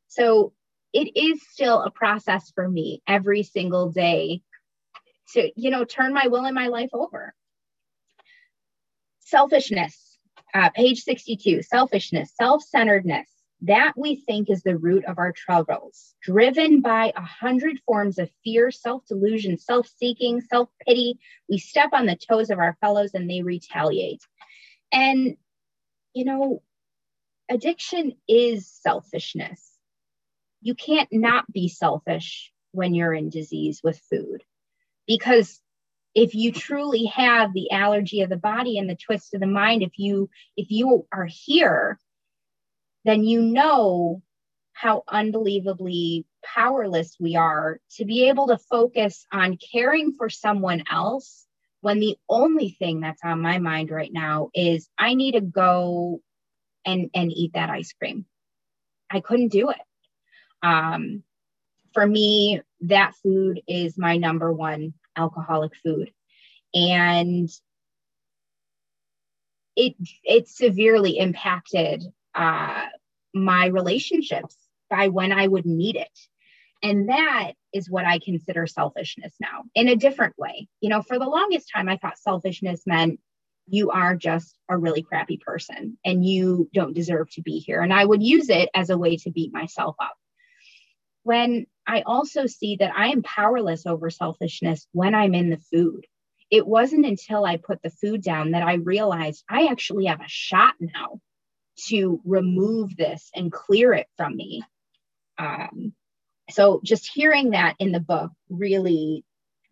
so 0.07 0.53
it 0.93 1.15
is 1.15 1.41
still 1.49 1.81
a 1.81 1.91
process 1.91 2.51
for 2.53 2.67
me 2.67 3.01
every 3.07 3.43
single 3.43 3.91
day 3.91 4.41
to, 5.33 5.51
you 5.55 5.69
know, 5.69 5.85
turn 5.85 6.13
my 6.13 6.27
will 6.27 6.45
and 6.45 6.55
my 6.55 6.67
life 6.67 6.89
over. 6.91 7.33
Selfishness, 9.19 10.17
uh, 10.53 10.71
page 10.71 11.03
62, 11.03 11.63
selfishness, 11.63 12.33
self 12.35 12.63
centeredness. 12.63 13.29
That 13.63 13.93
we 13.95 14.15
think 14.15 14.49
is 14.49 14.63
the 14.63 14.77
root 14.77 15.05
of 15.05 15.19
our 15.19 15.31
troubles, 15.31 16.15
driven 16.21 16.81
by 16.81 17.13
a 17.15 17.21
hundred 17.21 17.79
forms 17.85 18.17
of 18.17 18.29
fear, 18.43 18.71
self 18.71 19.05
delusion, 19.05 19.57
self 19.57 19.87
seeking, 19.97 20.41
self 20.41 20.69
pity. 20.85 21.19
We 21.47 21.59
step 21.59 21.89
on 21.93 22.07
the 22.07 22.15
toes 22.17 22.49
of 22.49 22.57
our 22.57 22.75
fellows 22.81 23.11
and 23.13 23.29
they 23.29 23.43
retaliate. 23.43 24.25
And, 24.91 25.37
you 26.13 26.25
know, 26.25 26.63
addiction 27.49 28.13
is 28.27 28.67
selfishness. 28.67 29.71
You 30.61 30.73
can't 30.73 31.09
not 31.11 31.51
be 31.51 31.67
selfish 31.67 32.51
when 32.71 32.93
you're 32.93 33.13
in 33.13 33.29
disease 33.29 33.81
with 33.83 34.01
food 34.09 34.43
because 35.07 35.59
if 36.13 36.35
you 36.35 36.51
truly 36.51 37.05
have 37.05 37.53
the 37.53 37.71
allergy 37.71 38.21
of 38.21 38.29
the 38.29 38.37
body 38.37 38.77
and 38.77 38.89
the 38.89 38.95
twist 38.95 39.33
of 39.33 39.41
the 39.41 39.47
mind 39.47 39.83
if 39.83 39.97
you 39.97 40.29
if 40.57 40.67
you 40.69 41.05
are 41.13 41.27
here 41.29 41.99
then 43.03 43.23
you 43.23 43.41
know 43.41 44.21
how 44.73 45.03
unbelievably 45.07 46.25
powerless 46.43 47.15
we 47.19 47.35
are 47.35 47.79
to 47.91 48.05
be 48.05 48.27
able 48.29 48.47
to 48.47 48.57
focus 48.57 49.25
on 49.31 49.57
caring 49.71 50.13
for 50.13 50.29
someone 50.29 50.83
else 50.89 51.45
when 51.81 51.99
the 51.99 52.17
only 52.29 52.69
thing 52.69 52.99
that's 52.99 53.21
on 53.23 53.41
my 53.41 53.57
mind 53.57 53.91
right 53.91 54.11
now 54.13 54.49
is 54.53 54.89
I 54.97 55.13
need 55.13 55.33
to 55.33 55.41
go 55.41 56.21
and 56.85 57.09
and 57.13 57.31
eat 57.31 57.53
that 57.53 57.69
ice 57.69 57.93
cream. 57.93 58.25
I 59.09 59.19
couldn't 59.19 59.51
do 59.51 59.69
it. 59.69 59.81
Um, 60.63 61.23
for 61.93 62.05
me, 62.05 62.61
that 62.81 63.13
food 63.21 63.61
is 63.67 63.97
my 63.97 64.17
number 64.17 64.51
one 64.51 64.93
alcoholic 65.15 65.73
food, 65.83 66.11
and 66.73 67.49
it 69.75 69.95
it 70.23 70.47
severely 70.47 71.17
impacted 71.17 72.03
uh, 72.35 72.85
my 73.33 73.67
relationships 73.67 74.55
by 74.89 75.07
when 75.07 75.31
I 75.31 75.47
would 75.47 75.65
need 75.65 75.95
it. 75.95 76.19
And 76.83 77.09
that 77.09 77.53
is 77.73 77.89
what 77.89 78.05
I 78.05 78.19
consider 78.19 78.65
selfishness 78.65 79.33
now 79.39 79.63
in 79.75 79.87
a 79.87 79.95
different 79.95 80.37
way. 80.37 80.67
You 80.81 80.89
know, 80.89 81.01
for 81.01 81.19
the 81.19 81.29
longest 81.29 81.69
time, 81.73 81.87
I 81.87 81.97
thought 81.97 82.17
selfishness 82.17 82.83
meant 82.85 83.19
you 83.67 83.91
are 83.91 84.15
just 84.15 84.55
a 84.67 84.77
really 84.77 85.03
crappy 85.03 85.37
person 85.37 85.97
and 86.03 86.25
you 86.25 86.69
don't 86.73 86.95
deserve 86.95 87.29
to 87.31 87.41
be 87.41 87.59
here. 87.59 87.81
And 87.81 87.93
I 87.93 88.03
would 88.03 88.23
use 88.23 88.49
it 88.49 88.69
as 88.73 88.89
a 88.89 88.97
way 88.97 89.17
to 89.17 89.31
beat 89.31 89.53
myself 89.53 89.95
up. 89.99 90.15
When 91.23 91.67
I 91.87 92.01
also 92.01 92.45
see 92.45 92.77
that 92.77 92.93
I 92.95 93.07
am 93.07 93.23
powerless 93.23 93.85
over 93.85 94.09
selfishness 94.09 94.87
when 94.91 95.15
I'm 95.15 95.33
in 95.33 95.49
the 95.49 95.61
food. 95.71 96.05
It 96.49 96.67
wasn't 96.67 97.05
until 97.05 97.45
I 97.45 97.57
put 97.57 97.81
the 97.81 97.89
food 97.89 98.21
down 98.21 98.51
that 98.51 98.63
I 98.63 98.75
realized 98.75 99.43
I 99.49 99.67
actually 99.67 100.05
have 100.05 100.21
a 100.21 100.27
shot 100.27 100.73
now 100.79 101.21
to 101.87 102.21
remove 102.25 102.95
this 102.95 103.29
and 103.35 103.51
clear 103.51 103.93
it 103.93 104.07
from 104.17 104.35
me. 104.35 104.63
Um, 105.37 105.93
so 106.49 106.81
just 106.83 107.09
hearing 107.11 107.51
that 107.51 107.75
in 107.79 107.91
the 107.91 107.99
book 107.99 108.31
really 108.49 109.23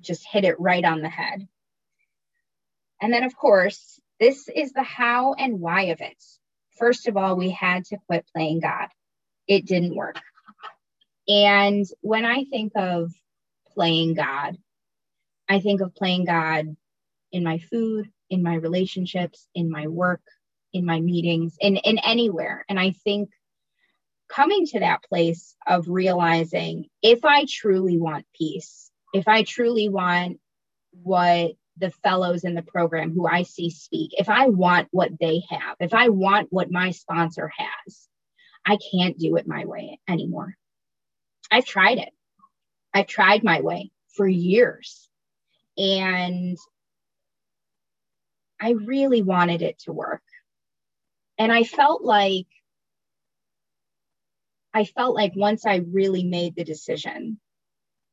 just 0.01 0.25
hit 0.25 0.45
it 0.45 0.59
right 0.59 0.83
on 0.83 1.01
the 1.01 1.09
head. 1.09 1.47
And 3.01 3.13
then, 3.13 3.23
of 3.23 3.35
course, 3.35 3.99
this 4.19 4.49
is 4.49 4.73
the 4.73 4.83
how 4.83 5.33
and 5.33 5.59
why 5.59 5.83
of 5.83 6.01
it. 6.01 6.21
First 6.77 7.07
of 7.07 7.17
all, 7.17 7.35
we 7.35 7.49
had 7.49 7.85
to 7.85 7.97
quit 8.07 8.25
playing 8.33 8.61
God. 8.61 8.87
It 9.47 9.65
didn't 9.65 9.95
work. 9.95 10.19
And 11.27 11.85
when 12.01 12.25
I 12.25 12.45
think 12.45 12.73
of 12.75 13.11
playing 13.73 14.15
God, 14.15 14.57
I 15.47 15.59
think 15.59 15.81
of 15.81 15.95
playing 15.95 16.25
God 16.25 16.75
in 17.31 17.43
my 17.43 17.59
food, 17.59 18.09
in 18.29 18.43
my 18.43 18.55
relationships, 18.55 19.47
in 19.53 19.69
my 19.69 19.87
work, 19.87 20.21
in 20.73 20.85
my 20.85 20.99
meetings, 20.99 21.55
in, 21.59 21.77
in 21.77 21.97
anywhere. 21.99 22.65
And 22.69 22.79
I 22.79 22.91
think 22.91 23.29
coming 24.29 24.65
to 24.67 24.79
that 24.79 25.03
place 25.03 25.55
of 25.67 25.87
realizing 25.87 26.85
if 27.01 27.25
I 27.25 27.45
truly 27.49 27.97
want 27.97 28.25
peace, 28.37 28.91
if 29.13 29.27
I 29.27 29.43
truly 29.43 29.89
want 29.89 30.39
what 30.91 31.53
the 31.77 31.91
fellows 32.03 32.43
in 32.43 32.55
the 32.55 32.61
program 32.61 33.13
who 33.13 33.27
I 33.27 33.43
see 33.43 33.69
speak, 33.69 34.11
if 34.17 34.29
I 34.29 34.47
want 34.47 34.87
what 34.91 35.11
they 35.19 35.41
have, 35.49 35.77
if 35.79 35.93
I 35.93 36.09
want 36.09 36.47
what 36.51 36.71
my 36.71 36.91
sponsor 36.91 37.51
has, 37.57 38.07
I 38.65 38.77
can't 38.91 39.17
do 39.17 39.37
it 39.37 39.47
my 39.47 39.65
way 39.65 39.99
anymore. 40.07 40.55
I've 41.49 41.65
tried 41.65 41.97
it. 41.97 42.09
I've 42.93 43.07
tried 43.07 43.43
my 43.43 43.61
way 43.61 43.91
for 44.15 44.27
years. 44.27 45.09
And 45.77 46.57
I 48.61 48.71
really 48.71 49.21
wanted 49.21 49.61
it 49.61 49.79
to 49.79 49.93
work. 49.93 50.21
And 51.39 51.51
I 51.51 51.63
felt 51.63 52.03
like 52.03 52.47
I 54.73 54.83
felt 54.83 55.15
like 55.15 55.33
once 55.35 55.65
I 55.65 55.77
really 55.77 56.23
made 56.23 56.55
the 56.55 56.63
decision 56.63 57.39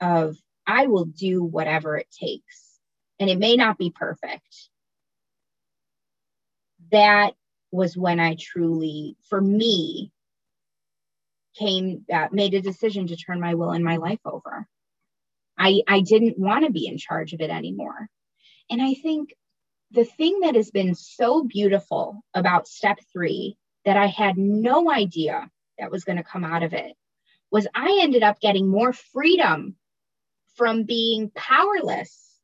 of 0.01 0.37
I 0.67 0.87
will 0.87 1.05
do 1.05 1.43
whatever 1.43 1.97
it 1.97 2.09
takes, 2.11 2.79
and 3.21 3.29
it 3.29 3.39
may 3.39 3.57
not 3.57 3.79
be 3.79 3.91
perfect, 3.91 4.71
that 6.93 7.35
was 7.71 7.97
when 7.97 8.21
I 8.21 8.37
truly, 8.39 9.17
for 9.29 9.41
me, 9.41 10.13
came, 11.59 12.05
uh, 12.13 12.29
made 12.33 12.55
a 12.55 12.61
decision 12.61 13.09
to 13.09 13.17
turn 13.17 13.41
my 13.41 13.55
will 13.55 13.71
and 13.71 13.85
my 13.85 13.97
life 13.97 14.21
over. 14.25 14.67
I, 15.59 15.83
I 15.89 16.01
didn't 16.01 16.39
want 16.39 16.65
to 16.65 16.73
be 16.73 16.87
in 16.87 16.99
charge 16.99 17.33
of 17.33 17.41
it 17.41 17.51
anymore. 17.51 18.09
And 18.71 18.81
I 18.81 18.95
think 18.95 19.35
the 19.91 20.05
thing 20.05 20.41
that 20.41 20.55
has 20.55 20.71
been 20.71 20.95
so 20.95 21.45
beautiful 21.45 22.23
about 22.35 22.69
step 22.69 22.99
three 23.13 23.57
that 23.85 23.97
I 23.97 24.07
had 24.07 24.37
no 24.37 24.91
idea 24.91 25.51
that 25.79 25.91
was 25.91 26.05
going 26.05 26.19
to 26.19 26.25
come 26.25 26.45
out 26.45 26.63
of 26.63 26.73
it 26.73 26.97
was 27.51 27.67
I 27.75 28.01
ended 28.03 28.23
up 28.23 28.41
getting 28.41 28.69
more 28.69 28.93
freedom 28.93 29.77
from 30.57 30.85
being 30.85 31.31
powerless. 31.35 32.41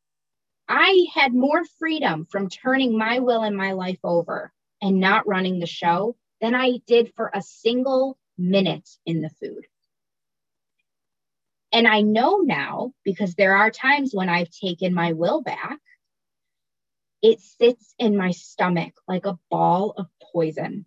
I 0.68 1.06
had 1.12 1.34
more 1.34 1.64
freedom 1.78 2.26
from 2.30 2.48
turning 2.48 2.96
my 2.96 3.18
will 3.18 3.42
and 3.42 3.56
my 3.56 3.72
life 3.72 3.98
over 4.04 4.52
and 4.80 5.00
not 5.00 5.26
running 5.26 5.58
the 5.58 5.66
show 5.66 6.16
than 6.40 6.54
I 6.54 6.78
did 6.86 7.12
for 7.14 7.30
a 7.34 7.42
single 7.42 8.18
minute 8.38 8.88
in 9.04 9.20
the 9.20 9.30
food. 9.30 9.66
And 11.72 11.88
I 11.88 12.02
know 12.02 12.38
now 12.38 12.92
because 13.04 13.34
there 13.34 13.56
are 13.56 13.70
times 13.70 14.14
when 14.14 14.28
I've 14.28 14.50
taken 14.50 14.92
my 14.94 15.14
will 15.14 15.42
back, 15.42 15.78
it 17.22 17.40
sits 17.40 17.94
in 17.98 18.16
my 18.16 18.32
stomach 18.32 18.94
like 19.06 19.26
a 19.26 19.38
ball 19.50 19.94
of 19.96 20.06
poison 20.32 20.84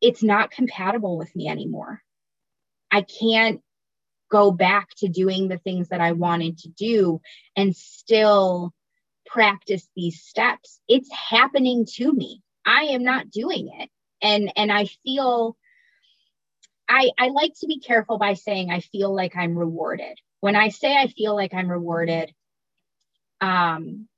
it's 0.00 0.22
not 0.22 0.50
compatible 0.50 1.16
with 1.16 1.34
me 1.34 1.48
anymore. 1.48 2.02
I 2.90 3.02
can't 3.02 3.60
go 4.30 4.50
back 4.50 4.88
to 4.98 5.08
doing 5.08 5.48
the 5.48 5.58
things 5.58 5.88
that 5.88 6.00
I 6.00 6.12
wanted 6.12 6.58
to 6.58 6.68
do 6.68 7.20
and 7.56 7.74
still 7.74 8.72
practice 9.26 9.88
these 9.96 10.22
steps. 10.22 10.80
It's 10.88 11.10
happening 11.12 11.86
to 11.94 12.12
me. 12.12 12.42
I 12.64 12.84
am 12.84 13.04
not 13.04 13.30
doing 13.30 13.70
it. 13.80 13.90
And 14.22 14.52
and 14.56 14.72
I 14.72 14.86
feel 15.04 15.56
I 16.88 17.10
I 17.18 17.28
like 17.28 17.52
to 17.60 17.66
be 17.66 17.80
careful 17.80 18.18
by 18.18 18.34
saying 18.34 18.70
I 18.70 18.80
feel 18.80 19.14
like 19.14 19.36
I'm 19.36 19.56
rewarded. 19.56 20.18
When 20.40 20.56
I 20.56 20.68
say 20.70 20.96
I 20.96 21.08
feel 21.08 21.34
like 21.34 21.54
I'm 21.54 21.70
rewarded, 21.70 22.32
um 23.40 24.08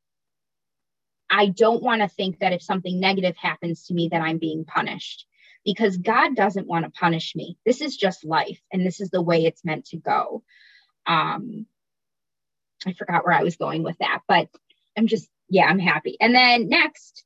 I 1.30 1.47
don't 1.47 1.82
want 1.82 2.02
to 2.02 2.08
think 2.08 2.38
that 2.40 2.52
if 2.52 2.62
something 2.62 2.99
negative 2.99 3.37
happens 3.37 3.87
to 3.87 3.94
me 3.94 4.08
that 4.11 4.23
I'm 4.23 4.38
being 4.38 4.64
punished 4.64 5.26
because 5.64 5.97
God 5.99 6.35
doesn't 6.35 6.66
want 6.66 6.85
to 6.85 6.90
punish 6.90 7.35
me. 7.35 7.58
This 7.66 7.80
is 7.80 7.97
just 7.97 8.25
life, 8.25 8.61
and 8.73 8.87
this 8.87 9.00
is 9.00 9.11
the 9.11 9.23
way 9.23 9.44
it's 9.44 9.64
meant 9.64 9.87
to 9.87 9.99
go. 9.99 10.42
Um, 11.06 11.66
I 12.87 12.92
forgot 12.92 13.25
where 13.25 13.35
I 13.35 13.42
was 13.42 13.56
going 13.56 13.82
with 13.82 13.99
that, 13.99 14.20
but 14.28 14.49
I'm 14.97 15.06
just, 15.06 15.28
yeah, 15.49 15.66
I'm 15.66 15.78
happy. 15.78 16.16
And 16.20 16.35
then 16.35 16.68
next, 16.68 17.25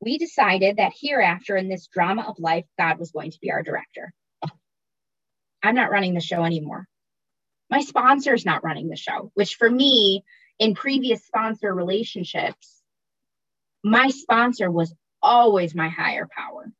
we 0.00 0.18
decided 0.18 0.76
that 0.76 0.92
hereafter 1.00 1.56
in 1.56 1.68
this 1.68 1.88
drama 1.88 2.26
of 2.28 2.38
life, 2.38 2.66
God 2.78 2.98
was 2.98 3.10
going 3.10 3.30
to 3.30 3.40
be 3.40 3.50
our 3.50 3.62
director. 3.62 4.12
I'm 5.62 5.74
not 5.74 5.90
running 5.90 6.14
the 6.14 6.20
show 6.20 6.44
anymore. 6.44 6.86
My 7.70 7.80
sponsor 7.80 8.34
is 8.34 8.44
not 8.44 8.62
running 8.62 8.88
the 8.88 8.96
show, 8.96 9.32
which 9.34 9.56
for 9.56 9.68
me, 9.68 10.22
in 10.58 10.74
previous 10.74 11.26
sponsor 11.26 11.74
relationships, 11.74 12.80
my 13.86 14.08
sponsor 14.08 14.68
was 14.68 14.92
always 15.22 15.72
my 15.72 15.88
higher 15.88 16.28
power. 16.36 16.72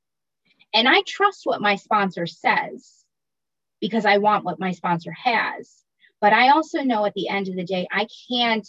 And 0.75 0.89
I 0.89 1.03
trust 1.07 1.43
what 1.45 1.61
my 1.61 1.77
sponsor 1.77 2.27
says 2.27 3.05
because 3.81 4.05
I 4.05 4.19
want 4.19 4.45
what 4.45 4.59
my 4.59 4.73
sponsor 4.73 5.13
has. 5.13 5.73
But 6.21 6.33
I 6.33 6.49
also 6.49 6.83
know 6.83 7.07
at 7.07 7.15
the 7.15 7.29
end 7.29 7.47
of 7.47 7.55
the 7.55 7.65
day, 7.65 7.87
I 7.93 8.09
can't 8.29 8.69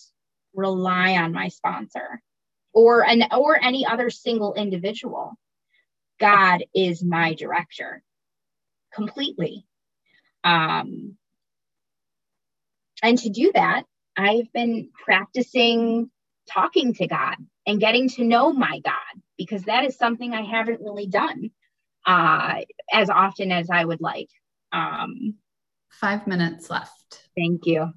rely 0.54 1.14
on 1.14 1.34
my 1.34 1.48
sponsor 1.48 2.22
or 2.74 3.04
an 3.04 3.24
or 3.36 3.60
any 3.60 3.88
other 3.88 4.12
single 4.12 4.54
individual. 4.54 5.34
God 6.20 6.64
is 6.76 7.04
my 7.04 7.34
director 7.34 8.04
completely. 8.94 9.66
Um, 10.44 11.18
and 13.02 13.18
to 13.18 13.30
do 13.30 13.52
that, 13.56 13.86
I've 14.16 14.54
been 14.54 14.90
practicing 14.94 16.12
talking 16.48 16.94
to 16.96 17.08
God 17.08 17.38
and 17.68 17.80
getting 17.80 18.08
to 18.10 18.24
know 18.24 18.52
my 18.54 18.80
God 18.84 19.22
because 19.38 19.64
that 19.64 19.84
is 19.84 19.98
something 19.98 20.34
I 20.34 20.42
haven't 20.42 20.82
really 20.82 21.06
done 21.06 21.52
uh, 22.08 22.62
as 22.92 23.10
often 23.10 23.52
as 23.52 23.70
I 23.70 23.84
would 23.86 24.02
like. 24.02 24.30
Um, 24.72 25.36
Five 25.90 26.26
minutes 26.26 26.70
left. 26.70 27.30
Thank 27.36 27.66
you. 27.66 27.94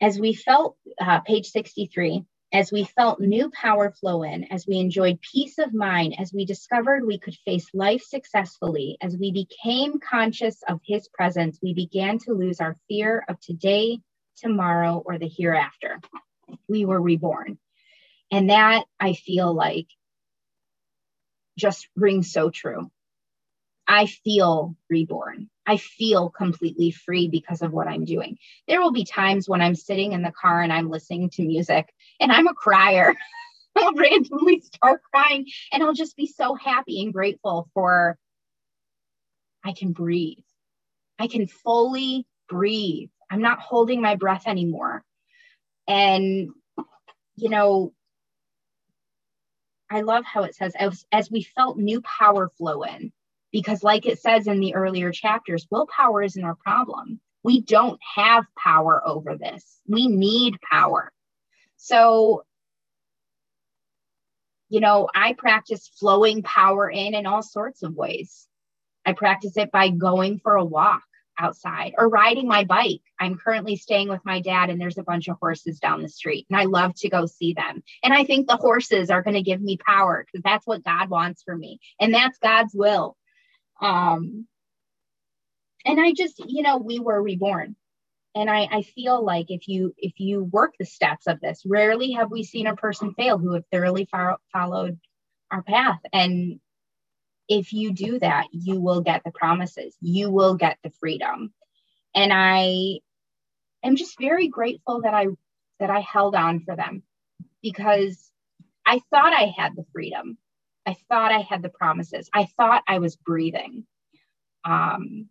As 0.00 0.18
we 0.18 0.32
felt, 0.32 0.76
uh, 0.98 1.20
page 1.20 1.50
63, 1.50 2.24
as 2.52 2.72
we 2.72 2.84
felt 2.84 3.20
new 3.20 3.50
power 3.50 3.92
flow 3.92 4.22
in, 4.22 4.44
as 4.44 4.66
we 4.66 4.78
enjoyed 4.78 5.20
peace 5.20 5.58
of 5.58 5.74
mind, 5.74 6.16
as 6.18 6.32
we 6.32 6.46
discovered 6.46 7.06
we 7.06 7.18
could 7.18 7.36
face 7.44 7.68
life 7.74 8.02
successfully, 8.02 8.96
as 9.02 9.16
we 9.16 9.30
became 9.30 10.00
conscious 10.00 10.62
of 10.68 10.80
His 10.84 11.06
presence, 11.08 11.58
we 11.62 11.74
began 11.74 12.18
to 12.20 12.32
lose 12.32 12.60
our 12.60 12.76
fear 12.88 13.24
of 13.28 13.38
today, 13.40 13.98
tomorrow, 14.36 15.02
or 15.04 15.18
the 15.18 15.28
hereafter. 15.28 16.00
We 16.68 16.84
were 16.84 17.00
reborn. 17.00 17.58
And 18.30 18.50
that 18.50 18.84
I 18.98 19.14
feel 19.14 19.52
like 19.52 19.86
just 21.58 21.88
rings 21.96 22.32
so 22.32 22.50
true. 22.50 22.90
I 23.86 24.06
feel 24.06 24.76
reborn. 24.88 25.50
I 25.66 25.76
feel 25.76 26.30
completely 26.30 26.92
free 26.92 27.28
because 27.28 27.60
of 27.60 27.72
what 27.72 27.88
I'm 27.88 28.04
doing. 28.04 28.38
There 28.68 28.80
will 28.80 28.92
be 28.92 29.04
times 29.04 29.48
when 29.48 29.60
I'm 29.60 29.74
sitting 29.74 30.12
in 30.12 30.22
the 30.22 30.32
car 30.32 30.62
and 30.62 30.72
I'm 30.72 30.90
listening 30.90 31.30
to 31.30 31.42
music 31.42 31.92
and 32.20 32.30
I'm 32.30 32.46
a 32.46 32.54
crier. 32.54 33.14
I'll 33.76 33.94
randomly 33.94 34.60
start 34.60 35.00
crying 35.12 35.46
and 35.72 35.82
I'll 35.82 35.92
just 35.92 36.16
be 36.16 36.26
so 36.26 36.54
happy 36.54 37.02
and 37.02 37.12
grateful 37.12 37.68
for 37.74 38.16
I 39.64 39.72
can 39.72 39.92
breathe. 39.92 40.38
I 41.18 41.26
can 41.26 41.46
fully 41.46 42.26
breathe. 42.48 43.10
I'm 43.30 43.42
not 43.42 43.60
holding 43.60 44.00
my 44.00 44.16
breath 44.16 44.46
anymore. 44.46 45.04
And, 45.88 46.50
you 47.36 47.48
know, 47.48 47.92
I 49.90 50.02
love 50.02 50.24
how 50.24 50.44
it 50.44 50.54
says, 50.54 50.74
as, 50.78 51.04
as 51.10 51.30
we 51.30 51.42
felt 51.42 51.76
new 51.76 52.00
power 52.02 52.50
flow 52.56 52.82
in, 52.82 53.12
because, 53.52 53.82
like 53.82 54.06
it 54.06 54.20
says 54.20 54.46
in 54.46 54.60
the 54.60 54.74
earlier 54.74 55.10
chapters, 55.10 55.66
willpower 55.70 56.22
isn't 56.22 56.44
our 56.44 56.54
problem. 56.54 57.20
We 57.42 57.62
don't 57.62 57.98
have 58.14 58.44
power 58.56 59.02
over 59.04 59.36
this. 59.36 59.80
We 59.88 60.06
need 60.06 60.58
power. 60.70 61.10
So, 61.76 62.44
you 64.68 64.78
know, 64.78 65.08
I 65.14 65.32
practice 65.32 65.90
flowing 65.98 66.42
power 66.42 66.88
in 66.88 67.14
in 67.14 67.26
all 67.26 67.42
sorts 67.42 67.82
of 67.82 67.96
ways. 67.96 68.46
I 69.04 69.14
practice 69.14 69.56
it 69.56 69.72
by 69.72 69.88
going 69.88 70.38
for 70.38 70.54
a 70.54 70.64
walk 70.64 71.02
outside 71.40 71.94
or 71.98 72.08
riding 72.08 72.46
my 72.46 72.64
bike. 72.64 73.00
I'm 73.18 73.38
currently 73.38 73.76
staying 73.76 74.08
with 74.08 74.24
my 74.24 74.40
dad, 74.40 74.70
and 74.70 74.80
there's 74.80 74.98
a 74.98 75.02
bunch 75.02 75.28
of 75.28 75.38
horses 75.40 75.80
down 75.80 76.02
the 76.02 76.08
street, 76.08 76.46
and 76.50 76.58
I 76.58 76.64
love 76.64 76.94
to 76.96 77.08
go 77.08 77.26
see 77.26 77.54
them. 77.54 77.82
And 78.04 78.12
I 78.12 78.24
think 78.24 78.46
the 78.46 78.56
horses 78.56 79.10
are 79.10 79.22
going 79.22 79.34
to 79.34 79.42
give 79.42 79.60
me 79.60 79.78
power 79.84 80.24
because 80.24 80.42
that's 80.44 80.66
what 80.66 80.84
God 80.84 81.10
wants 81.10 81.42
for 81.42 81.56
me, 81.56 81.80
and 81.98 82.14
that's 82.14 82.38
God's 82.38 82.74
will. 82.74 83.16
Um, 83.80 84.46
and 85.84 85.98
I 85.98 86.12
just, 86.12 86.38
you 86.46 86.62
know, 86.62 86.76
we 86.76 87.00
were 87.00 87.22
reborn. 87.22 87.74
And 88.34 88.48
I, 88.48 88.68
I 88.70 88.82
feel 88.82 89.24
like 89.24 89.46
if 89.50 89.66
you 89.66 89.92
if 89.98 90.20
you 90.20 90.44
work 90.44 90.74
the 90.78 90.84
steps 90.84 91.26
of 91.26 91.40
this, 91.40 91.62
rarely 91.66 92.12
have 92.12 92.30
we 92.30 92.44
seen 92.44 92.68
a 92.68 92.76
person 92.76 93.12
fail 93.14 93.38
who 93.38 93.54
have 93.54 93.64
thoroughly 93.72 94.06
fo- 94.10 94.36
followed 94.52 95.00
our 95.50 95.62
path. 95.62 95.98
And 96.12 96.60
if 97.50 97.72
you 97.72 97.92
do 97.92 98.18
that, 98.20 98.46
you 98.52 98.80
will 98.80 99.00
get 99.00 99.22
the 99.24 99.32
promises. 99.32 99.96
You 100.00 100.30
will 100.30 100.54
get 100.54 100.78
the 100.84 100.92
freedom. 101.00 101.52
And 102.14 102.32
I 102.32 103.00
am 103.84 103.96
just 103.96 104.18
very 104.18 104.46
grateful 104.48 105.02
that 105.02 105.12
I 105.12 105.26
that 105.80 105.90
I 105.90 106.00
held 106.00 106.36
on 106.36 106.60
for 106.60 106.76
them 106.76 107.02
because 107.60 108.30
I 108.86 109.00
thought 109.10 109.32
I 109.32 109.52
had 109.56 109.74
the 109.74 109.84
freedom. 109.92 110.38
I 110.86 110.94
thought 111.08 111.32
I 111.32 111.40
had 111.40 111.62
the 111.62 111.70
promises. 111.70 112.30
I 112.32 112.46
thought 112.56 112.84
I 112.86 113.00
was 113.00 113.16
breathing. 113.16 113.84
Um, 114.64 115.28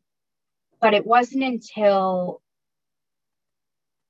but 0.82 0.94
it 0.94 1.06
wasn't 1.06 1.44
until 1.44 2.42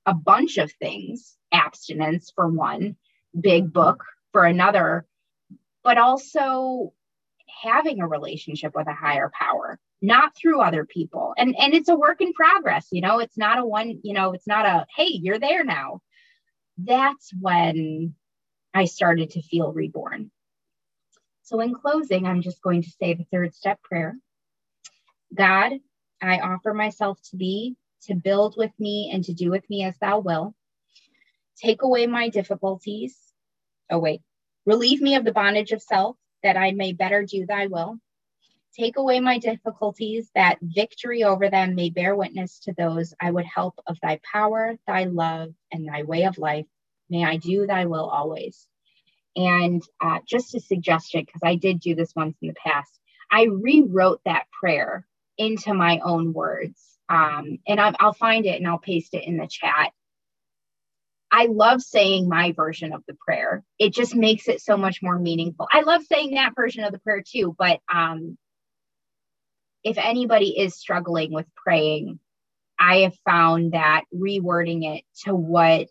a 0.05 0.13
bunch 0.15 0.57
of 0.57 0.71
things 0.71 1.37
abstinence 1.51 2.31
for 2.33 2.47
one, 2.47 2.95
big 3.39 3.71
book 3.71 4.03
for 4.31 4.45
another, 4.45 5.05
but 5.83 5.97
also 5.97 6.93
having 7.63 8.01
a 8.01 8.07
relationship 8.07 8.73
with 8.75 8.87
a 8.87 8.93
higher 8.93 9.31
power 9.39 9.79
not 10.01 10.35
through 10.35 10.61
other 10.61 10.85
people 10.85 11.33
and 11.37 11.55
and 11.59 11.73
it's 11.73 11.89
a 11.89 11.95
work 11.95 12.21
in 12.21 12.33
progress 12.33 12.87
you 12.91 13.01
know 13.01 13.19
it's 13.19 13.37
not 13.37 13.59
a 13.59 13.65
one 13.65 13.99
you 14.03 14.13
know 14.13 14.33
it's 14.33 14.47
not 14.47 14.65
a 14.65 14.85
hey 14.95 15.09
you're 15.09 15.39
there 15.39 15.63
now 15.63 15.99
that's 16.77 17.31
when 17.39 18.13
i 18.73 18.85
started 18.85 19.31
to 19.31 19.41
feel 19.41 19.73
reborn 19.73 20.31
so, 21.49 21.61
in 21.61 21.73
closing, 21.73 22.27
I'm 22.27 22.43
just 22.43 22.61
going 22.61 22.83
to 22.83 22.91
say 22.91 23.15
the 23.15 23.25
third 23.31 23.55
step 23.55 23.81
prayer 23.81 24.15
God, 25.35 25.71
I 26.21 26.37
offer 26.37 26.75
myself 26.75 27.19
to 27.31 27.37
thee 27.37 27.75
to 28.03 28.13
build 28.13 28.53
with 28.55 28.71
me 28.77 29.09
and 29.11 29.23
to 29.23 29.33
do 29.33 29.49
with 29.49 29.67
me 29.67 29.83
as 29.83 29.97
thou 29.97 30.19
will. 30.19 30.53
Take 31.57 31.81
away 31.81 32.05
my 32.05 32.29
difficulties. 32.29 33.17
Oh, 33.89 33.97
wait. 33.97 34.21
Relieve 34.67 35.01
me 35.01 35.15
of 35.15 35.25
the 35.25 35.31
bondage 35.31 35.71
of 35.71 35.81
self 35.81 36.17
that 36.43 36.57
I 36.57 36.71
may 36.71 36.93
better 36.93 37.23
do 37.23 37.45
thy 37.45 37.67
will. 37.67 37.99
Take 38.77 38.97
away 38.97 39.19
my 39.19 39.39
difficulties 39.39 40.29
that 40.35 40.59
victory 40.61 41.23
over 41.23 41.49
them 41.49 41.75
may 41.75 41.89
bear 41.89 42.15
witness 42.15 42.59
to 42.59 42.73
those 42.73 43.13
I 43.19 43.31
would 43.31 43.45
help 43.45 43.79
of 43.87 43.97
thy 44.01 44.19
power, 44.31 44.77
thy 44.87 45.05
love, 45.05 45.53
and 45.71 45.87
thy 45.87 46.03
way 46.03 46.23
of 46.23 46.37
life. 46.37 46.67
May 47.09 47.25
I 47.25 47.37
do 47.37 47.65
thy 47.65 47.85
will 47.85 48.07
always. 48.07 48.67
And 49.35 49.81
uh, 50.01 50.19
just 50.27 50.55
a 50.55 50.59
suggestion, 50.59 51.21
because 51.25 51.41
I 51.43 51.55
did 51.55 51.79
do 51.79 51.95
this 51.95 52.15
once 52.15 52.37
in 52.41 52.49
the 52.49 52.53
past, 52.53 52.99
I 53.31 53.43
rewrote 53.43 54.21
that 54.25 54.45
prayer 54.59 55.05
into 55.37 55.73
my 55.73 55.99
own 56.03 56.33
words. 56.33 56.99
Um, 57.09 57.59
and 57.67 57.79
I, 57.81 57.93
I'll 57.99 58.13
find 58.13 58.45
it 58.45 58.59
and 58.59 58.67
I'll 58.67 58.79
paste 58.79 59.13
it 59.13 59.25
in 59.25 59.37
the 59.37 59.47
chat. 59.47 59.91
I 61.31 61.47
love 61.47 61.81
saying 61.81 62.29
my 62.29 62.53
version 62.53 62.93
of 62.93 63.03
the 63.07 63.15
prayer. 63.15 63.63
It 63.79 63.93
just 63.93 64.15
makes 64.15 64.47
it 64.47 64.61
so 64.61 64.77
much 64.77 65.01
more 65.01 65.19
meaningful. 65.19 65.67
I 65.71 65.81
love 65.81 66.03
saying 66.03 66.31
that 66.35 66.55
version 66.55 66.83
of 66.83 66.91
the 66.91 66.99
prayer 66.99 67.23
too, 67.27 67.55
but 67.57 67.81
um, 67.93 68.37
if 69.83 69.97
anybody 69.97 70.57
is 70.59 70.75
struggling 70.75 71.33
with 71.33 71.47
praying, 71.55 72.19
I 72.79 72.99
have 72.99 73.15
found 73.25 73.73
that 73.73 74.05
rewording 74.13 74.97
it 74.97 75.03
to 75.25 75.35
what 75.35 75.87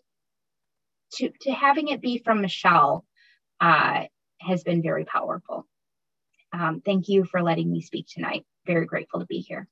to 1.13 1.31
to 1.41 1.51
having 1.51 1.89
it 1.89 2.01
be 2.01 2.19
from 2.23 2.41
Michelle 2.41 3.05
uh, 3.61 4.03
has 4.41 4.63
been 4.63 4.81
very 4.81 5.05
powerful. 5.05 5.67
Um, 6.53 6.81
thank 6.85 7.09
you 7.09 7.25
for 7.25 7.41
letting 7.41 7.71
me 7.71 7.81
speak 7.81 8.07
tonight. 8.09 8.45
Very 8.65 8.85
grateful 8.85 9.19
to 9.19 9.25
be 9.25 9.39
here. 9.39 9.67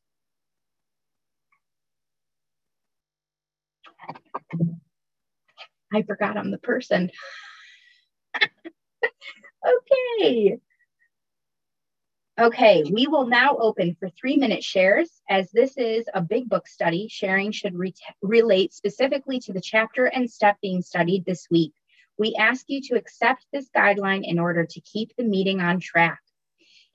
I 5.93 6.01
forgot 6.03 6.37
I'm 6.37 6.51
the 6.51 6.57
person. 6.57 7.11
okay. 9.65 10.59
Okay, 12.39 12.83
we 12.91 13.07
will 13.07 13.25
now 13.25 13.57
open 13.57 13.95
for 13.99 14.09
three 14.09 14.37
minute 14.37 14.63
shares. 14.63 15.09
As 15.27 15.49
this 15.51 15.75
is 15.75 16.05
a 16.13 16.21
big 16.21 16.47
book 16.47 16.67
study, 16.67 17.07
sharing 17.09 17.51
should 17.51 17.73
re 17.73 17.95
relate 18.21 18.73
specifically 18.73 19.39
to 19.39 19.53
the 19.53 19.61
chapter 19.61 20.05
and 20.05 20.29
step 20.29 20.57
being 20.61 20.83
studied 20.83 21.25
this 21.25 21.47
week. 21.49 21.73
We 22.19 22.35
ask 22.39 22.65
you 22.67 22.79
to 22.81 22.95
accept 22.95 23.47
this 23.51 23.69
guideline 23.75 24.21
in 24.23 24.37
order 24.37 24.65
to 24.65 24.81
keep 24.81 25.15
the 25.15 25.23
meeting 25.23 25.61
on 25.61 25.79
track. 25.79 26.19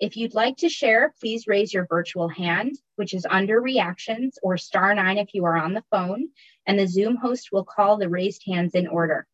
If 0.03 0.17
you'd 0.17 0.35
like 0.35 0.57
to 0.57 0.69
share, 0.69 1.15
please 1.21 1.47
raise 1.47 1.73
your 1.73 1.87
virtual 1.87 2.29
hand, 2.29 2.77
which 2.97 3.15
is 3.15 3.25
under 3.31 3.61
reactions, 3.61 4.37
or 4.43 4.59
star 4.59 4.93
nine 4.97 5.17
if 5.17 5.33
you 5.33 5.45
are 5.45 5.57
on 5.57 5.75
the 5.75 5.85
phone, 5.93 6.31
and 6.67 6.77
the 6.77 6.89
Zoom 6.89 7.15
host 7.15 7.51
will 7.53 7.63
call 7.63 7.99
the 7.99 8.09
raised 8.09 8.43
hands 8.45 8.75
in 8.75 8.89
order. 8.89 9.29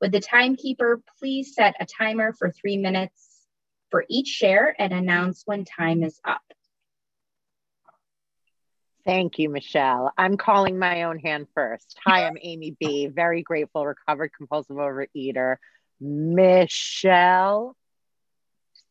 Would 0.00 0.10
the 0.10 0.18
timekeeper 0.18 1.00
please 1.20 1.54
set 1.54 1.76
a 1.78 1.86
timer 1.86 2.32
for 2.32 2.50
three 2.50 2.76
minutes 2.76 3.46
for 3.92 4.04
each 4.10 4.26
share 4.26 4.74
and 4.80 4.92
announce 4.92 5.44
when 5.46 5.64
time 5.64 6.02
is 6.02 6.18
up? 6.24 6.42
Thank 9.04 9.38
you, 9.38 9.48
Michelle. 9.48 10.12
I'm 10.18 10.36
calling 10.36 10.76
my 10.76 11.04
own 11.04 11.20
hand 11.20 11.46
first. 11.54 12.00
Hi, 12.04 12.26
I'm 12.26 12.36
Amy 12.42 12.74
B. 12.80 13.06
Very 13.06 13.44
grateful, 13.44 13.86
recovered 13.86 14.32
compulsive 14.36 14.74
overeater. 14.74 15.58
Michelle, 16.00 17.76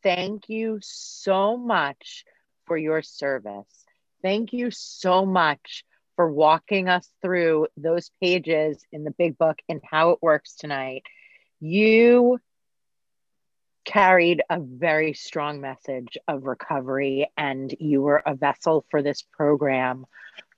thank 0.04 0.50
you 0.50 0.80
so 0.82 1.58
much 1.58 2.26
for 2.66 2.78
your 2.78 3.02
service. 3.02 3.86
Thank 4.22 4.54
you 4.54 4.72
so 4.72 5.26
much 5.26 5.86
for 6.16 6.32
walking 6.32 6.90
us 6.90 7.10
through 7.22 7.68
those 7.78 8.12
pages 8.22 8.84
in 8.92 9.04
the 9.04 9.12
big 9.12 9.38
book 9.38 9.58
and 9.70 9.82
how 9.90 10.12
it 10.12 10.20
works 10.22 10.56
tonight. 10.56 11.04
You 11.62 12.40
carried 13.86 14.44
a 14.50 14.60
very 14.60 15.14
strong 15.14 15.62
message 15.62 16.18
of 16.28 16.44
recovery, 16.44 17.30
and 17.38 17.74
you 17.80 18.02
were 18.02 18.22
a 18.26 18.36
vessel 18.36 18.86
for 18.92 19.02
this 19.02 19.24
program, 19.32 20.06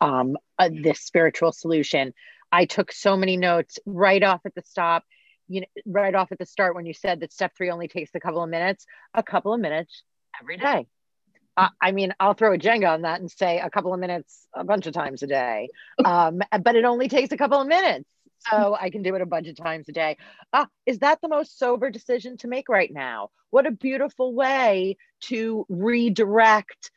um, 0.01 0.35
uh, 0.59 0.69
this 0.71 1.01
spiritual 1.01 1.51
solution. 1.51 2.13
I 2.51 2.65
took 2.65 2.91
so 2.91 3.15
many 3.15 3.37
notes 3.37 3.79
right 3.85 4.21
off 4.21 4.41
at 4.45 4.55
the 4.55 4.63
stop, 4.63 5.05
you 5.51 5.61
know, 5.61 5.67
right 5.85 6.15
off 6.15 6.31
at 6.31 6.39
the 6.39 6.45
start 6.45 6.75
when 6.75 6.85
you 6.85 6.93
said 6.93 7.19
that 7.19 7.33
step 7.33 7.53
three 7.55 7.69
only 7.69 7.87
takes 7.87 8.11
a 8.15 8.19
couple 8.19 8.41
of 8.41 8.49
minutes, 8.49 8.85
a 9.13 9.23
couple 9.23 9.53
of 9.53 9.59
minutes 9.59 10.03
every 10.41 10.57
day. 10.57 10.87
Uh, 11.57 11.69
I 11.81 11.91
mean, 11.91 12.13
I'll 12.19 12.33
throw 12.33 12.53
a 12.53 12.57
Jenga 12.57 12.89
on 12.89 13.01
that 13.01 13.19
and 13.19 13.29
say 13.29 13.59
a 13.59 13.69
couple 13.69 13.93
of 13.93 13.99
minutes 13.99 14.47
a 14.53 14.63
bunch 14.63 14.87
of 14.87 14.93
times 14.93 15.23
a 15.23 15.27
day. 15.27 15.69
Um, 16.03 16.41
but 16.63 16.75
it 16.75 16.85
only 16.85 17.09
takes 17.09 17.31
a 17.31 17.37
couple 17.37 17.61
of 17.61 17.67
minutes. 17.67 18.05
So 18.49 18.75
I 18.79 18.89
can 18.89 19.03
do 19.03 19.13
it 19.13 19.21
a 19.21 19.25
bunch 19.27 19.47
of 19.47 19.55
times 19.55 19.87
a 19.87 19.91
day. 19.91 20.17
Ah, 20.51 20.67
is 20.87 20.99
that 20.99 21.19
the 21.21 21.27
most 21.27 21.59
sober 21.59 21.91
decision 21.91 22.37
to 22.37 22.47
make 22.47 22.69
right 22.69 22.91
now? 22.91 23.29
What 23.51 23.67
a 23.67 23.71
beautiful 23.71 24.33
way 24.33 24.97
to 25.25 25.65
redirect 25.69 26.89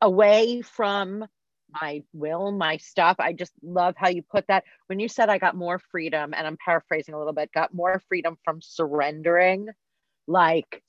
away 0.00 0.62
from 0.62 1.26
my 1.70 2.02
will, 2.12 2.52
my 2.52 2.76
stuff. 2.78 3.16
I 3.18 3.32
just 3.32 3.52
love 3.62 3.94
how 3.96 4.08
you 4.08 4.22
put 4.22 4.46
that. 4.48 4.64
When 4.86 5.00
you 5.00 5.08
said 5.08 5.28
I 5.28 5.38
got 5.38 5.56
more 5.56 5.78
freedom, 5.78 6.34
and 6.34 6.46
I'm 6.46 6.58
paraphrasing 6.64 7.14
a 7.14 7.18
little 7.18 7.32
bit, 7.32 7.52
got 7.52 7.74
more 7.74 8.02
freedom 8.08 8.36
from 8.44 8.60
surrendering, 8.62 9.68
like, 10.26 10.82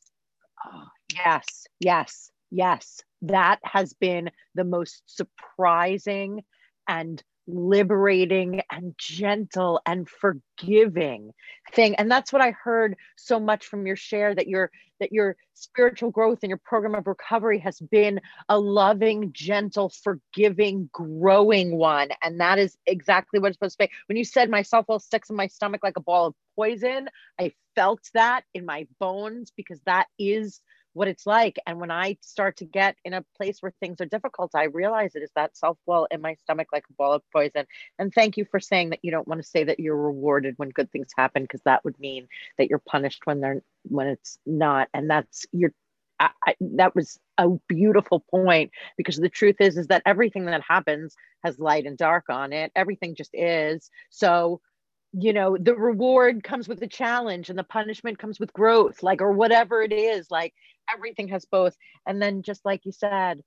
oh, 0.65 0.85
yes, 1.13 1.65
yes, 1.79 2.31
yes. 2.51 3.01
That 3.23 3.59
has 3.63 3.93
been 3.93 4.29
the 4.55 4.63
most 4.63 5.01
surprising 5.05 6.43
and 6.87 7.21
liberating 7.47 8.61
and 8.71 8.93
gentle 8.97 9.81
and 9.85 10.07
forgiving 10.09 11.31
thing. 11.73 11.95
And 11.95 12.11
that's 12.11 12.31
what 12.33 12.41
i 12.41 12.51
heard 12.51 12.95
so 13.15 13.39
much 13.39 13.65
from 13.65 13.87
your 13.87 13.95
share 13.95 14.35
that 14.35 14.47
your 14.47 14.71
that 14.99 15.11
your 15.11 15.37
spiritual 15.53 16.09
growth 16.09 16.39
and 16.41 16.49
your 16.49 16.57
program 16.57 16.95
of 16.95 17.05
recovery 17.07 17.59
has 17.59 17.79
been 17.79 18.19
a 18.49 18.59
loving 18.59 19.31
gentle 19.31 19.89
forgiving 19.89 20.89
growing 20.91 21.77
one. 21.77 22.09
And 22.23 22.39
that 22.39 22.57
is 22.57 22.77
exactly 22.85 23.39
what 23.39 23.49
it's 23.49 23.57
supposed 23.57 23.77
to 23.79 23.85
be. 23.85 23.91
When 24.07 24.17
you 24.17 24.25
said 24.25 24.49
my 24.49 24.63
self-will 24.63 24.99
sticks 24.99 25.29
in 25.29 25.35
my 25.35 25.47
stomach 25.47 25.81
like 25.83 25.97
a 25.97 26.01
ball 26.01 26.27
of 26.27 26.35
poison 26.57 27.07
i 27.39 27.53
felt 27.75 28.01
that 28.15 28.43
in 28.55 28.65
my 28.65 28.87
bones 28.99 29.51
because 29.55 29.79
that 29.85 30.07
is 30.17 30.59
what 30.97 31.07
it's 31.07 31.27
like. 31.27 31.57
And 31.67 31.79
when 31.79 31.91
I 31.91 32.17
start 32.21 32.57
to 32.57 32.65
get 32.65 32.95
in 33.05 33.13
a 33.13 33.23
place 33.37 33.61
where 33.61 33.73
things 33.79 34.01
are 34.01 34.05
difficult, 34.05 34.51
I 34.55 34.63
realize 34.63 35.15
it 35.15 35.21
is 35.21 35.31
that 35.35 35.55
self 35.55 35.77
will 35.85 36.07
in 36.09 36.21
my 36.21 36.33
stomach 36.35 36.69
like 36.73 36.85
a 36.89 36.93
ball 36.93 37.13
of 37.13 37.21
poison. 37.31 37.65
And 37.99 38.11
thank 38.11 38.35
you 38.35 38.45
for 38.45 38.59
saying 38.59 38.89
that 38.89 38.99
you 39.03 39.11
don't 39.11 39.27
want 39.27 39.41
to 39.41 39.47
say 39.47 39.63
that 39.63 39.79
you're 39.79 39.95
rewarded 39.95 40.55
when 40.57 40.69
good 40.69 40.91
things 40.91 41.09
happen, 41.15 41.43
because 41.43 41.61
that 41.65 41.85
would 41.85 41.99
mean 41.99 42.27
that 42.57 42.69
you're 42.69 42.79
punished 42.79 43.25
when 43.25 43.41
they're 43.41 43.61
when 43.83 44.07
it's 44.07 44.39
not. 44.45 44.89
And 44.93 45.09
that's 45.09 45.45
your 45.51 45.71
I, 46.19 46.29
I, 46.47 46.55
that 46.61 46.95
was 46.95 47.19
a 47.37 47.47
beautiful 47.67 48.19
point 48.31 48.71
because 48.97 49.17
the 49.17 49.29
truth 49.29 49.57
is 49.59 49.77
is 49.77 49.87
that 49.87 50.01
everything 50.05 50.45
that 50.45 50.63
happens 50.67 51.15
has 51.43 51.59
light 51.59 51.85
and 51.85 51.95
dark 51.95 52.25
on 52.29 52.53
it 52.53 52.71
everything 52.75 53.13
just 53.13 53.29
is 53.33 53.91
so 54.09 54.59
you 55.13 55.33
know 55.33 55.57
the 55.57 55.75
reward 55.75 56.43
comes 56.43 56.67
with 56.67 56.79
the 56.79 56.87
challenge 56.87 57.49
and 57.49 57.57
the 57.57 57.63
punishment 57.63 58.19
comes 58.19 58.39
with 58.39 58.51
growth 58.53 59.01
like 59.01 59.21
or 59.21 59.31
whatever 59.31 59.81
it 59.81 59.93
is 59.93 60.29
like 60.29 60.53
everything 60.93 61.27
has 61.29 61.45
both. 61.45 61.75
And 62.05 62.21
then 62.21 62.41
just 62.41 62.63
like 62.65 62.85
you 62.85 62.91
said 62.91 63.41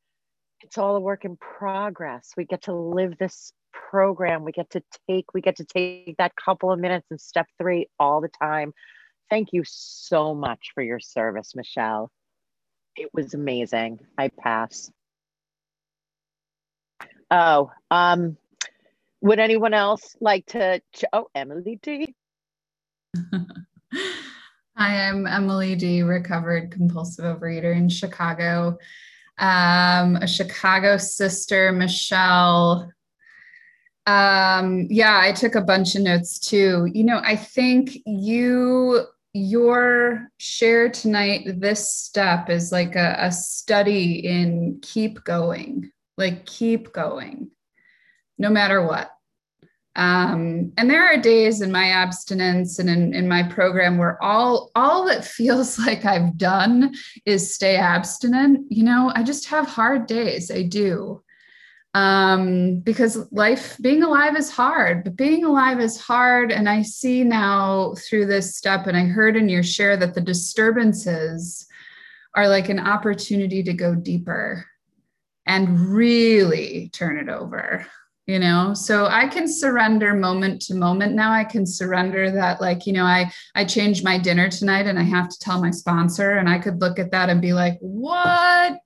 it's 0.63 0.77
all 0.77 0.97
a 0.97 1.01
work 1.01 1.25
in 1.25 1.37
progress. 1.37 2.33
We 2.37 2.45
get 2.45 2.63
to 2.63 2.75
live 2.75 3.17
this 3.19 3.53
program. 3.73 4.45
We 4.45 4.53
get 4.53 4.71
to 4.71 4.83
take 5.09 5.33
we 5.33 5.41
get 5.41 5.57
to 5.57 5.65
take 5.65 6.17
that 6.19 6.37
couple 6.37 6.73
of 6.73 6.79
minutes 6.79 7.07
in 7.11 7.19
step 7.19 7.47
three 7.59 7.89
all 7.99 8.21
the 8.21 8.31
time. 8.41 8.73
Thank 9.29 9.53
you 9.53 9.63
so 9.65 10.35
much 10.35 10.71
for 10.75 10.83
your 10.83 11.01
service 11.01 11.55
michelle. 11.55 12.11
It 12.97 13.11
was 13.15 13.35
amazing. 13.35 14.01
I 14.19 14.29
pass 14.29 14.91
oh 17.31 17.71
um 17.91 18.37
would 19.21 19.39
anyone 19.39 19.75
else 19.75 20.17
like 20.21 20.47
to? 20.47 20.81
Ch- 20.95 21.05
oh, 21.13 21.27
Emily 21.35 21.79
D. 21.83 22.15
Hi, 24.77 25.09
I'm 25.09 25.27
Emily 25.27 25.75
D, 25.75 26.03
recovered 26.03 26.71
compulsive 26.71 27.25
overeater 27.25 27.75
in 27.77 27.89
Chicago. 27.89 28.79
Um, 29.39 30.17
a 30.17 30.27
Chicago 30.27 30.97
sister, 30.97 31.73
Michelle. 31.73 32.91
Um, 34.07 34.87
yeah, 34.89 35.19
I 35.21 35.33
took 35.33 35.55
a 35.55 35.61
bunch 35.61 35.95
of 35.97 36.03
notes 36.03 36.39
too. 36.39 36.89
You 36.93 37.05
know, 37.05 37.21
I 37.23 37.37
think 37.37 37.99
you 38.07 39.05
your 39.33 40.29
share 40.39 40.89
tonight, 40.89 41.47
this 41.61 41.95
step 41.95 42.51
is 42.51 42.73
like 42.73 42.97
a, 42.97 43.17
a 43.19 43.31
study 43.31 44.27
in 44.27 44.81
keep 44.83 45.23
going, 45.23 45.91
like 46.17 46.47
keep 46.47 46.93
going 46.93 47.51
no 48.41 48.49
matter 48.49 48.85
what. 48.85 49.11
Um, 49.97 50.73
and 50.79 50.89
there 50.89 51.05
are 51.05 51.21
days 51.21 51.61
in 51.61 51.71
my 51.71 51.91
abstinence 51.91 52.79
and 52.79 52.89
in, 52.89 53.13
in 53.13 53.29
my 53.29 53.43
program 53.43 53.99
where 53.99 54.23
all 54.23 54.71
all 54.75 55.05
that 55.07 55.25
feels 55.25 55.79
like 55.87 56.05
I've 56.05 56.39
done 56.39 56.95
is 57.27 57.55
stay 57.55 57.77
abstinent. 57.77 58.67
You 58.71 58.85
know, 58.85 59.13
I 59.15 59.23
just 59.23 59.49
have 59.49 59.67
hard 59.67 60.07
days. 60.07 60.51
I 60.51 60.63
do. 60.63 61.23
Um, 61.93 62.79
because 62.79 63.31
life 63.33 63.77
being 63.83 64.05
alive 64.05 64.37
is 64.37 64.49
hard, 64.49 65.03
but 65.03 65.17
being 65.17 65.45
alive 65.45 65.81
is 65.81 66.01
hard. 66.01 66.53
And 66.53 66.69
I 66.69 66.83
see 66.83 67.25
now 67.25 67.95
through 67.99 68.27
this 68.27 68.57
step, 68.57 68.87
and 68.87 68.97
I 68.97 69.07
heard 69.07 69.37
in 69.37 69.49
your 69.49 69.65
share 69.65 69.97
that 69.97 70.15
the 70.15 70.21
disturbances 70.21 71.67
are 72.37 72.49
like 72.49 72.69
an 72.69 72.79
opportunity 72.79 73.65
to 73.65 73.73
go 73.73 73.97
deeper 73.97 74.65
and 75.47 75.81
really 75.81 76.91
turn 76.93 77.19
it 77.19 77.29
over 77.29 77.85
you 78.31 78.39
know? 78.39 78.75
So 78.75 79.07
i 79.07 79.27
can 79.27 79.49
surrender 79.49 80.15
moment 80.15 80.63
to 80.63 80.75
moment 80.75 81.15
now. 81.15 81.33
I 81.33 81.45
can 81.45 81.67
surrender 81.67 82.31
that 82.31 82.61
like 82.61 82.87
you 82.87 82.93
know 82.93 83.05
i 83.05 83.31
i 83.55 83.65
changed 83.65 84.05
my 84.05 84.17
dinner 84.19 84.49
tonight 84.49 84.87
and 84.87 84.99
i 84.99 85.03
have 85.03 85.29
to 85.29 85.39
tell 85.39 85.61
my 85.61 85.73
sponsor 85.73 86.39
and 86.39 86.49
i 86.49 86.59
could 86.59 86.81
look 86.81 86.99
at 86.99 87.11
that 87.11 87.29
and 87.29 87.41
be 87.43 87.53
like 87.53 87.77
what? 87.81 88.79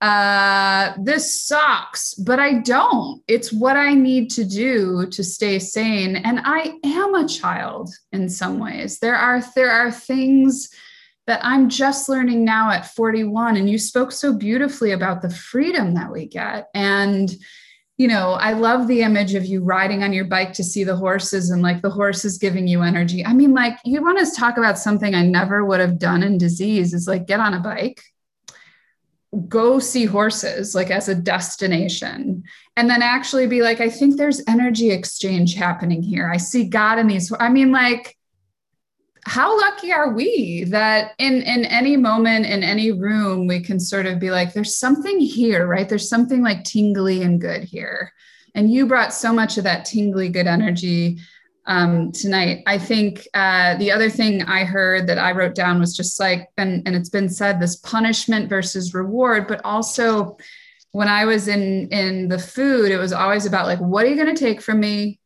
Uh 0.00 0.94
this 0.98 1.46
sucks 1.46 2.14
but 2.14 2.38
i 2.40 2.54
don't. 2.54 3.22
It's 3.28 3.52
what 3.52 3.76
i 3.76 3.94
need 3.94 4.30
to 4.30 4.44
do 4.44 5.06
to 5.06 5.22
stay 5.22 5.58
sane. 5.58 6.16
And 6.16 6.40
i 6.44 6.72
am 6.84 7.14
a 7.14 7.28
child 7.28 7.90
in 8.10 8.28
some 8.28 8.58
ways. 8.58 8.98
There 8.98 9.16
are 9.16 9.42
there 9.54 9.70
are 9.70 9.92
things 9.92 10.70
that 11.28 11.40
i'm 11.44 11.68
just 11.68 12.08
learning 12.08 12.44
now 12.44 12.70
at 12.70 12.94
41 12.94 13.56
and 13.56 13.70
you 13.70 13.78
spoke 13.78 14.10
so 14.10 14.32
beautifully 14.32 14.90
about 14.90 15.22
the 15.22 15.30
freedom 15.30 15.94
that 15.94 16.10
we 16.10 16.26
get. 16.26 16.68
And 16.74 17.30
you 17.98 18.08
know, 18.08 18.32
I 18.32 18.52
love 18.52 18.88
the 18.88 19.02
image 19.02 19.34
of 19.34 19.44
you 19.44 19.62
riding 19.62 20.02
on 20.02 20.12
your 20.12 20.24
bike 20.24 20.54
to 20.54 20.64
see 20.64 20.82
the 20.82 20.96
horses 20.96 21.50
and 21.50 21.62
like 21.62 21.82
the 21.82 21.90
horses 21.90 22.38
giving 22.38 22.66
you 22.66 22.82
energy. 22.82 23.24
I 23.24 23.32
mean, 23.32 23.52
like, 23.52 23.76
you 23.84 24.02
want 24.02 24.18
to 24.18 24.34
talk 24.34 24.56
about 24.56 24.78
something 24.78 25.14
I 25.14 25.24
never 25.24 25.64
would 25.64 25.80
have 25.80 25.98
done 25.98 26.22
in 26.22 26.38
disease 26.38 26.94
is 26.94 27.06
like 27.06 27.26
get 27.26 27.38
on 27.38 27.54
a 27.54 27.60
bike, 27.60 28.02
go 29.46 29.78
see 29.78 30.04
horses 30.04 30.74
like 30.74 30.90
as 30.90 31.08
a 31.08 31.14
destination, 31.14 32.44
and 32.76 32.88
then 32.88 33.02
actually 33.02 33.46
be 33.46 33.62
like, 33.62 33.80
I 33.80 33.90
think 33.90 34.16
there's 34.16 34.42
energy 34.48 34.90
exchange 34.90 35.54
happening 35.54 36.02
here. 36.02 36.28
I 36.28 36.38
see 36.38 36.64
God 36.64 36.98
in 36.98 37.06
these. 37.06 37.32
I 37.38 37.50
mean, 37.50 37.72
like, 37.72 38.16
how 39.24 39.58
lucky 39.60 39.92
are 39.92 40.12
we 40.12 40.64
that 40.64 41.12
in 41.18 41.42
in 41.42 41.64
any 41.66 41.96
moment 41.96 42.44
in 42.44 42.62
any 42.64 42.90
room 42.90 43.46
we 43.46 43.60
can 43.60 43.78
sort 43.78 44.06
of 44.06 44.18
be 44.18 44.30
like 44.30 44.52
there's 44.52 44.76
something 44.76 45.20
here 45.20 45.66
right? 45.66 45.88
There's 45.88 46.08
something 46.08 46.42
like 46.42 46.64
tingly 46.64 47.22
and 47.22 47.40
good 47.40 47.62
here. 47.64 48.12
And 48.54 48.70
you 48.70 48.86
brought 48.86 49.14
so 49.14 49.32
much 49.32 49.58
of 49.58 49.64
that 49.64 49.84
tingly 49.84 50.28
good 50.28 50.46
energy 50.46 51.18
um, 51.66 52.10
tonight. 52.12 52.64
I 52.66 52.76
think 52.76 53.26
uh, 53.32 53.76
the 53.76 53.92
other 53.92 54.10
thing 54.10 54.42
i 54.42 54.64
heard 54.64 55.06
that 55.06 55.18
i 55.18 55.30
wrote 55.30 55.54
down 55.54 55.78
was 55.78 55.96
just 55.96 56.18
like 56.18 56.48
and, 56.56 56.82
and 56.86 56.96
it's 56.96 57.08
been 57.08 57.28
said 57.28 57.60
this 57.60 57.76
punishment 57.76 58.48
versus 58.48 58.94
reward 58.94 59.46
but 59.46 59.60
also 59.64 60.36
when 60.90 61.06
i 61.06 61.24
was 61.24 61.46
in 61.46 61.88
in 61.88 62.26
the 62.26 62.38
food 62.38 62.90
it 62.90 62.98
was 62.98 63.12
always 63.12 63.46
about 63.46 63.66
like 63.66 63.78
what 63.78 64.04
are 64.04 64.08
you 64.08 64.16
going 64.16 64.34
to 64.34 64.44
take 64.44 64.60
from 64.60 64.80
me? 64.80 65.20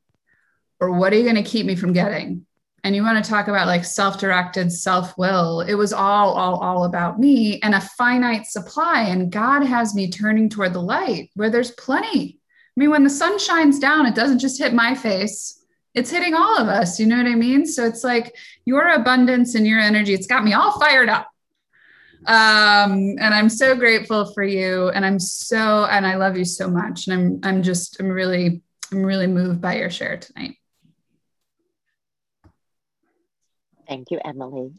Or 0.79 0.93
what 0.93 1.15
are 1.15 1.17
you 1.17 1.23
going 1.23 1.43
to 1.43 1.51
keep 1.51 1.65
me 1.65 1.75
from 1.75 1.95
getting 1.95 2.45
and 2.87 2.95
you 2.95 3.03
want 3.03 3.23
to 3.23 3.29
talk 3.29 3.49
about 3.49 3.67
like 3.67 3.85
self-directed 3.85 4.71
self-will 4.71 5.61
it 5.63 5.75
was 5.75 5.93
all 5.93 6.35
all 6.35 6.61
all 6.61 6.85
about 6.85 7.19
me 7.19 7.59
and 7.63 7.75
a 7.75 7.81
finite 7.81 8.47
supply 8.47 9.03
and 9.03 9.33
god 9.33 9.65
has 9.65 9.93
me 9.93 10.09
turning 10.09 10.49
toward 10.49 10.73
the 10.73 10.81
light 10.81 11.29
where 11.35 11.51
there's 11.51 11.73
plenty. 11.73 12.39
I 12.39 12.81
mean 12.81 12.91
when 12.91 13.03
the 13.03 13.11
sun 13.11 13.41
shines 13.41 13.81
down 13.81 14.07
it 14.07 14.15
doesn't 14.15 14.39
just 14.39 14.59
hit 14.59 14.73
my 14.73 14.95
face 14.95 15.65
it's 15.95 16.11
hitting 16.11 16.35
all 16.35 16.59
of 16.59 16.69
us 16.69 17.01
you 17.01 17.07
know 17.07 17.17
what 17.17 17.27
i 17.27 17.35
mean? 17.35 17.67
So 17.67 17.85
it's 17.85 18.05
like 18.05 18.37
your 18.65 18.87
abundance 18.89 19.57
and 19.57 19.67
your 19.67 19.81
energy 19.81 20.15
it's 20.15 20.29
got 20.29 20.45
me 20.45 20.53
all 20.53 20.79
fired 20.79 21.09
up. 21.09 21.29
Um 22.27 23.17
and 23.19 23.35
i'm 23.35 23.49
so 23.49 23.75
grateful 23.75 24.33
for 24.33 24.45
you 24.45 24.91
and 24.91 25.05
i'm 25.05 25.19
so 25.19 25.87
and 25.87 26.07
i 26.07 26.15
love 26.15 26.39
you 26.39 26.45
so 26.45 26.71
much 26.71 27.09
and 27.09 27.15
i'm 27.15 27.41
i'm 27.43 27.63
just 27.65 27.99
i'm 27.99 28.09
really 28.09 28.63
i'm 28.93 29.05
really 29.05 29.27
moved 29.27 29.61
by 29.61 29.77
your 29.79 29.91
share 29.91 30.19
tonight 30.19 30.57
Thank 33.89 34.11
you, 34.11 34.21
Emily. 34.25 34.73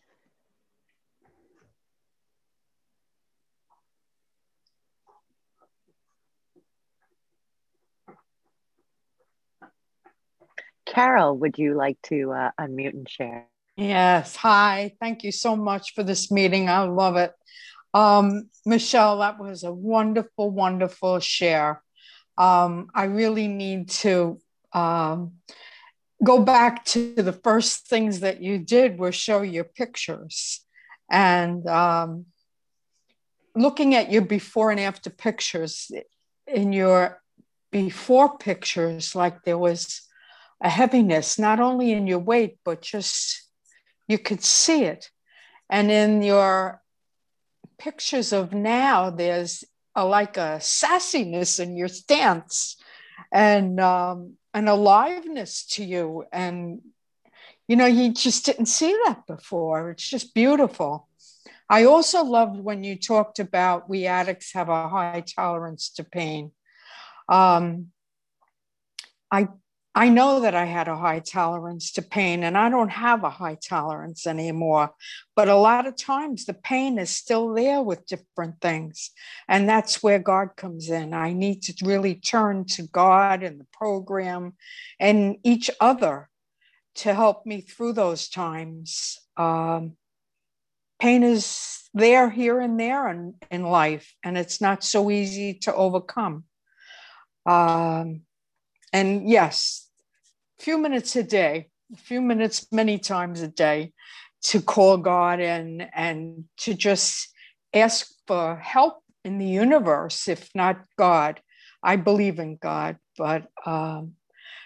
Carol, 10.86 11.38
would 11.38 11.58
you 11.58 11.76
like 11.76 11.98
to 12.04 12.32
uh, 12.32 12.52
unmute 12.60 12.94
and 12.94 13.10
share? 13.10 13.48
Yes. 13.76 14.36
Hi. 14.38 14.96
Thank 15.00 15.24
you 15.24 15.32
so 15.32 15.56
much 15.56 15.94
for 15.94 16.04
this 16.04 16.32
meeting. 16.32 16.70
I 16.70 16.82
love 16.84 17.18
it. 17.18 17.34
Um, 17.94 18.50
Michelle, 18.66 19.20
that 19.20 19.40
was 19.40 19.64
a 19.64 19.72
wonderful, 19.72 20.50
wonderful 20.50 21.20
share. 21.20 21.84
Um, 22.38 22.88
I 22.94 23.06
really 23.06 23.48
need 23.48 23.90
to 23.90 24.40
um, 24.74 25.34
go 26.24 26.40
back 26.40 26.84
to 26.86 27.14
the 27.16 27.34
first 27.34 27.88
things 27.88 28.22
that 28.22 28.42
you 28.42 28.58
did 28.58 28.98
was 28.98 29.16
show 29.16 29.42
your 29.42 29.64
pictures. 29.64 30.66
And 31.10 31.66
um, 31.68 32.26
looking 33.56 33.96
at 33.96 34.12
your 34.12 34.24
before 34.24 34.72
and 34.72 34.80
after 34.80 35.10
pictures, 35.10 35.92
in 36.48 36.74
your 36.74 37.22
before 37.72 38.38
pictures, 38.38 39.16
like 39.16 39.44
there 39.44 39.58
was 39.58 40.02
a 40.62 40.70
heaviness, 40.70 41.38
not 41.38 41.60
only 41.60 41.92
in 41.92 42.08
your 42.08 42.20
weight, 42.20 42.58
but 42.66 42.82
just 42.82 43.44
you 44.08 44.18
could 44.18 44.44
see 44.44 44.84
it. 44.84 45.12
And 45.70 45.92
in 45.92 46.24
your 46.24 46.82
pictures 47.78 48.34
of 48.34 48.54
now, 48.54 49.10
there's 49.10 49.64
a, 49.96 50.06
like 50.06 50.38
a 50.38 50.60
sassiness 50.60 51.60
in 51.60 51.78
your 51.78 51.90
stance 51.90 52.78
and 53.32 53.80
um, 53.80 54.34
an 54.54 54.68
aliveness 54.68 55.66
to 55.68 55.84
you. 55.84 56.26
And, 56.32 56.82
you 57.68 57.76
know, 57.76 57.86
you 57.86 58.14
just 58.14 58.46
didn't 58.46 58.68
see 58.68 58.98
that 59.06 59.28
before. 59.28 59.92
It's 59.92 60.08
just 60.08 60.34
beautiful. 60.34 61.08
I 61.70 61.84
also 61.84 62.24
loved 62.24 62.60
when 62.60 62.84
you 62.84 62.96
talked 62.96 63.40
about 63.40 63.90
we 63.90 64.06
addicts 64.06 64.54
have 64.54 64.70
a 64.70 64.88
high 64.88 65.24
tolerance 65.36 65.90
to 65.96 66.04
pain. 66.04 66.52
Um, 67.28 67.88
I 69.30 69.50
I 69.98 70.10
know 70.10 70.42
that 70.42 70.54
I 70.54 70.66
had 70.66 70.88
a 70.88 70.96
high 70.96 71.22
tolerance 71.22 71.92
to 71.94 72.04
pain, 72.04 72.44
and 72.44 72.56
I 72.56 72.70
don't 72.70 72.92
have 72.92 73.24
a 73.24 73.32
high 73.32 73.56
tolerance 73.56 74.28
anymore. 74.28 74.92
But 75.36 75.48
a 75.48 75.56
lot 75.56 75.88
of 75.88 75.98
times 75.98 76.46
the 76.46 76.54
pain 76.54 77.00
is 77.00 77.10
still 77.10 77.52
there 77.56 77.82
with 77.82 78.06
different 78.06 78.62
things. 78.62 79.10
And 79.48 79.68
that's 79.68 80.04
where 80.04 80.20
God 80.20 80.50
comes 80.56 80.92
in. 80.92 81.16
I 81.16 81.34
need 81.34 81.64
to 81.64 81.74
really 81.84 82.14
turn 82.14 82.66
to 82.76 82.84
God 82.84 83.42
and 83.42 83.60
the 83.60 83.66
program 83.74 84.54
and 85.00 85.38
each 85.44 85.72
other 85.82 86.30
to 86.98 87.16
help 87.16 87.48
me 87.48 87.62
through 87.62 87.94
those 87.94 88.30
times. 88.30 89.18
Um, 89.36 89.94
pain 91.00 91.24
is 91.24 91.90
there 91.96 92.30
here 92.30 92.60
and 92.60 92.80
there 92.80 93.10
in, 93.10 93.34
in 93.50 93.64
life, 93.64 94.14
and 94.24 94.38
it's 94.38 94.62
not 94.62 94.84
so 94.84 95.10
easy 95.10 95.56
to 95.56 95.74
overcome. 95.74 96.44
Um, 97.48 98.22
and 98.94 99.28
yes, 99.28 99.87
few 100.60 100.78
minutes 100.78 101.16
a 101.16 101.24
day, 101.24 101.70
a 101.94 101.98
few 101.98 102.22
minutes 102.22 102.68
many 102.72 102.98
times 102.98 103.42
a 103.42 103.48
day 103.48 103.94
to 104.44 104.62
call 104.62 104.98
God 104.98 105.40
and 105.40 105.88
and 105.94 106.46
to 106.58 106.74
just 106.74 107.30
ask 107.74 108.08
for 108.28 108.56
help 108.58 109.02
in 109.24 109.38
the 109.38 109.46
universe, 109.46 110.28
if 110.28 110.50
not 110.56 110.86
God. 110.98 111.42
I 111.84 111.96
believe 111.96 112.40
in 112.40 112.58
God, 112.58 112.98
but 113.18 113.48
um, 113.66 114.14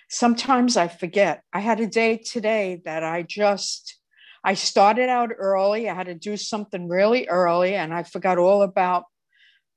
sometimes 0.10 0.78
I 0.78 0.88
forget. 0.88 1.44
I 1.52 1.60
had 1.60 1.80
a 1.80 1.88
day 1.88 2.18
today 2.18 2.82
that 2.86 3.04
I 3.04 3.24
just 3.24 3.98
I 4.44 4.56
started 4.56 5.10
out 5.10 5.32
early. 5.38 5.90
I 5.90 5.94
had 5.94 6.08
to 6.08 6.16
do 6.16 6.38
something 6.38 6.88
really 6.88 7.28
early, 7.28 7.76
and 7.76 7.94
I 7.94 8.04
forgot 8.04 8.38
all 8.38 8.64
about 8.64 9.04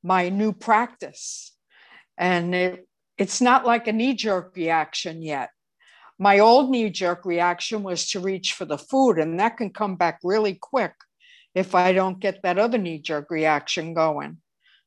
my 0.03 0.29
new 0.29 0.53
practice. 0.53 1.53
And 2.17 2.55
it, 2.55 2.89
it's 3.19 3.41
not 3.41 3.67
like 3.67 3.89
a 3.89 3.93
knee 3.93 4.15
jerk 4.15 4.55
reaction 4.57 5.23
yet 5.23 5.51
my 6.19 6.39
old 6.39 6.71
knee 6.71 6.91
jerk 6.91 7.25
reaction 7.25 7.83
was 7.83 8.11
to 8.11 8.21
reach 8.21 8.53
for 8.53 8.65
the 8.65 8.79
food, 8.79 9.19
and 9.19 9.41
that 9.41 9.57
can 9.57 9.71
come 9.71 9.97
back 9.97 10.21
really 10.23 10.55
quick 10.55 10.95
if 11.55 11.75
I 11.75 11.93
don't 11.93 12.21
get 12.21 12.43
that 12.43 12.59
other 12.59 12.79
knee 12.79 12.99
jerk 12.99 13.31
reaction 13.31 13.95
going. 13.95 14.39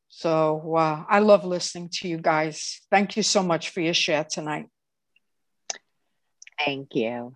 So 0.09 0.75
uh, 0.75 1.03
I 1.09 1.19
love 1.19 1.45
listening 1.45 1.89
to 1.95 2.07
you 2.07 2.17
guys. 2.17 2.81
Thank 2.89 3.17
you 3.17 3.23
so 3.23 3.43
much 3.43 3.69
for 3.69 3.81
your 3.81 3.93
share 3.93 4.23
tonight. 4.23 4.67
Thank 6.63 6.95
you. 6.95 7.35